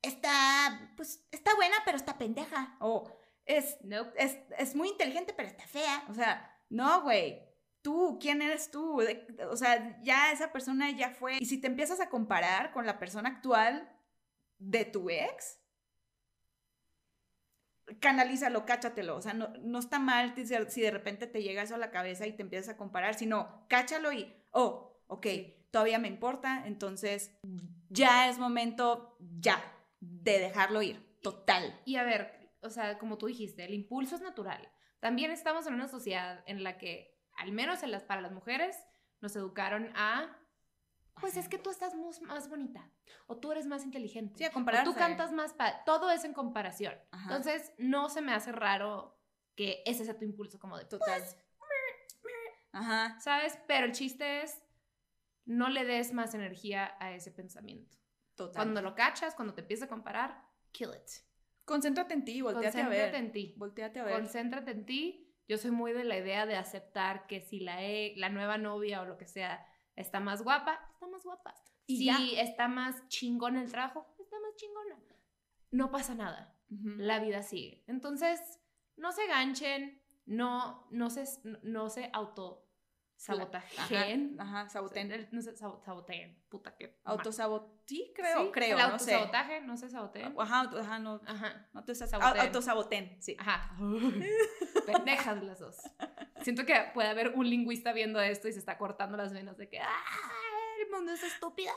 [0.03, 2.77] Está, pues, está buena, pero está pendeja.
[2.81, 3.11] o
[3.47, 4.13] es, Nope.
[4.23, 6.05] es, es muy inteligente, pero está fea.
[6.09, 7.43] O sea, no, güey.
[7.85, 8.97] Tú, ¿quién eres tú?
[9.01, 11.37] De- o sea, ya esa persona ya fue.
[11.39, 13.95] Y si te empiezas a comparar con la persona actual
[14.59, 15.61] de tu ex,
[18.01, 19.17] canalízalo, cáchatelo.
[19.17, 21.91] O sea, no, no está mal si si de repente te llega eso a la
[21.91, 25.27] cabeza y te empiezas a comparar, sino cáchalo y, oh, ok,
[25.71, 27.33] todavía me importa, entonces
[27.91, 29.63] ya es momento, ya,
[30.01, 31.05] de dejarlo ir.
[31.21, 31.79] Total.
[31.85, 34.67] Y a ver, o sea, como tú dijiste, el impulso es natural.
[35.01, 38.77] También estamos en una sociedad en la que, al menos en las, para las mujeres,
[39.21, 40.37] nos educaron a,
[41.21, 42.91] pues es que tú estás mus- más bonita,
[43.27, 45.55] o tú eres más inteligente, Sí, a o tú cantas más,
[45.87, 46.95] todo es en comparación.
[47.11, 47.25] Ajá.
[47.25, 49.19] Entonces, no se me hace raro
[49.55, 51.23] que ese sea tu impulso como de, Total.
[52.73, 53.19] Ajá.
[53.21, 53.59] ¿sabes?
[53.69, 54.61] Pero el chiste es,
[55.45, 57.97] no le des más energía a ese pensamiento.
[58.35, 58.55] Total.
[58.57, 61.09] Cuando lo cachas, cuando te empieza a comparar, kill it.
[61.65, 63.15] Concéntrate en ti, volteate a Concéntrate ver.
[63.15, 63.55] en ti.
[63.57, 64.15] Volteate a ver.
[64.15, 65.24] Concéntrate en ti.
[65.49, 69.03] Yo soy muy de la idea de aceptar que si la, e- la nueva novia
[69.03, 69.67] o lo que sea
[69.97, 71.55] está más guapa, está más guapa.
[71.87, 72.19] Y si ya.
[72.43, 74.99] está más chingón el trabajo, está más chingona.
[75.71, 76.57] No pasa nada.
[76.71, 76.91] Ujú.
[76.97, 77.85] La vida sigue.
[77.87, 78.41] Entonces,
[78.97, 81.25] no se ganchen, no, no se,
[81.63, 82.63] no se auto.
[83.29, 84.07] Ajá,
[84.39, 85.29] ajá, saboteen.
[85.31, 86.43] No se sabo- saboteen.
[86.49, 86.99] Puta que.
[87.05, 89.15] Autosabotí, creo, Sí, creo, el no sé.
[89.15, 90.35] autosabotaje, no se saboteen.
[90.39, 91.69] Ajá, auto- ajá, no, Ajá.
[91.73, 92.47] no te Saboteen.
[92.47, 93.37] autosaboten, sí.
[93.39, 93.77] Ajá.
[94.87, 95.77] Pendejas las dos.
[96.43, 99.69] Siento que puede haber un lingüista viendo esto y se está cortando las venas de
[99.69, 100.05] que ¡ah!
[100.81, 101.73] El mundo es estúpido.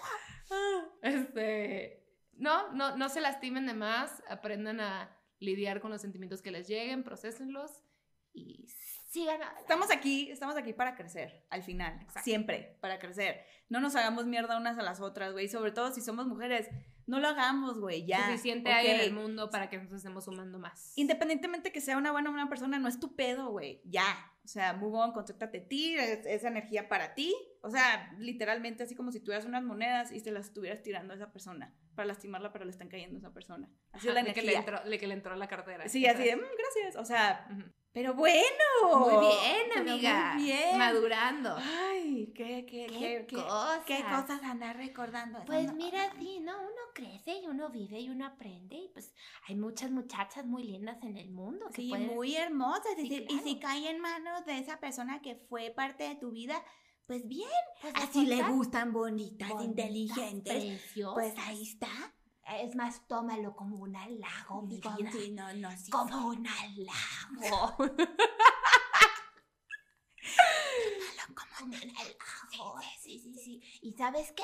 [1.01, 2.03] Este.
[2.33, 4.23] No, no, no se lastimen de más.
[4.29, 7.83] Aprendan a lidiar con los sentimientos que les lleguen, procesenlos
[8.33, 8.67] y
[9.09, 9.39] sigan.
[9.59, 12.21] Estamos aquí, estamos aquí para crecer, al final, Exacto.
[12.23, 13.45] siempre, para crecer.
[13.69, 16.67] No nos hagamos mierda unas a las otras, güey, sobre todo si somos mujeres.
[17.07, 18.25] No lo hagamos, güey, ya.
[18.27, 20.93] Suficiente hay en el mundo para que nos estemos sumando más.
[20.95, 24.05] Independientemente que sea una buena o una persona, no es tu pedo, güey, ya.
[24.45, 27.35] O sea, move on, concéntrate a ti, es- esa energía para ti.
[27.67, 31.15] O sea, literalmente así como si tuvieras unas monedas y se las estuvieras tirando a
[31.17, 33.69] esa persona para lastimarla, pero le están cayendo a esa persona.
[33.91, 34.75] Así es la Ajá, que le energía.
[34.79, 35.87] entró, que le entró a la cartera.
[35.89, 36.95] Sí, así de, "Mm, gracias.
[36.95, 37.47] O sea,
[37.91, 38.43] pero bueno.
[38.99, 40.33] Muy bien, amiga.
[40.35, 40.77] Muy bien.
[40.77, 41.57] Madurando.
[41.59, 43.83] Ay, qué, qué, ¿Qué, qué, cosas?
[43.87, 45.43] qué cosas andar recordando.
[45.45, 46.55] Pues No, mira, sí, ¿no?
[46.59, 48.75] Uno crece y uno vive y uno aprende.
[48.75, 49.15] Y pues
[49.47, 52.13] hay muchas muchachas muy lindas en el mundo que Sí, pueden...
[52.13, 52.93] muy hermosas.
[52.99, 53.43] y, Sí, y claro.
[53.43, 56.63] si cae en manos de esa persona que fue parte de tu vida,
[57.07, 57.49] pues bien.
[57.81, 60.53] pues, Así le gustan bonitas, bonitas, inteligentes.
[60.53, 61.13] preciosas.
[61.13, 61.87] Pues ahí está.
[62.59, 65.11] Es más, tómalo como un halago, mi vida.
[65.11, 65.89] sí, no, no, sí.
[65.91, 67.75] Como un halago.
[71.35, 72.79] Como un halago.
[73.01, 73.61] Sí, sí, sí.
[73.81, 74.43] ¿Y sabes qué?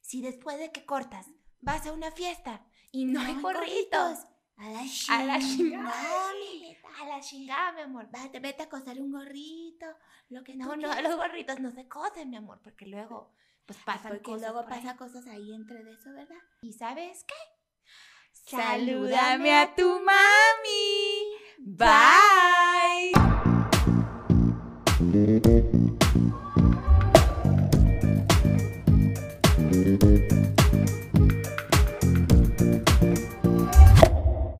[0.00, 1.26] Si después de que cortas
[1.60, 4.18] vas a una fiesta y no, hay gorritos,
[4.60, 5.90] A la a la chingada.
[5.90, 8.08] chingada, a la chingada, mi amor.
[8.12, 9.86] Vete, vete a coser un gorrito,
[10.28, 13.32] lo que No, no, los gorritos no se cosen, mi amor, porque luego
[13.64, 16.36] pues pasan Porque cosas luego pasa cosas ahí entre de eso, ¿verdad?
[16.60, 17.34] ¿Y sabes qué?
[18.32, 21.36] Salúdame a tu mami.
[21.58, 23.19] Bye.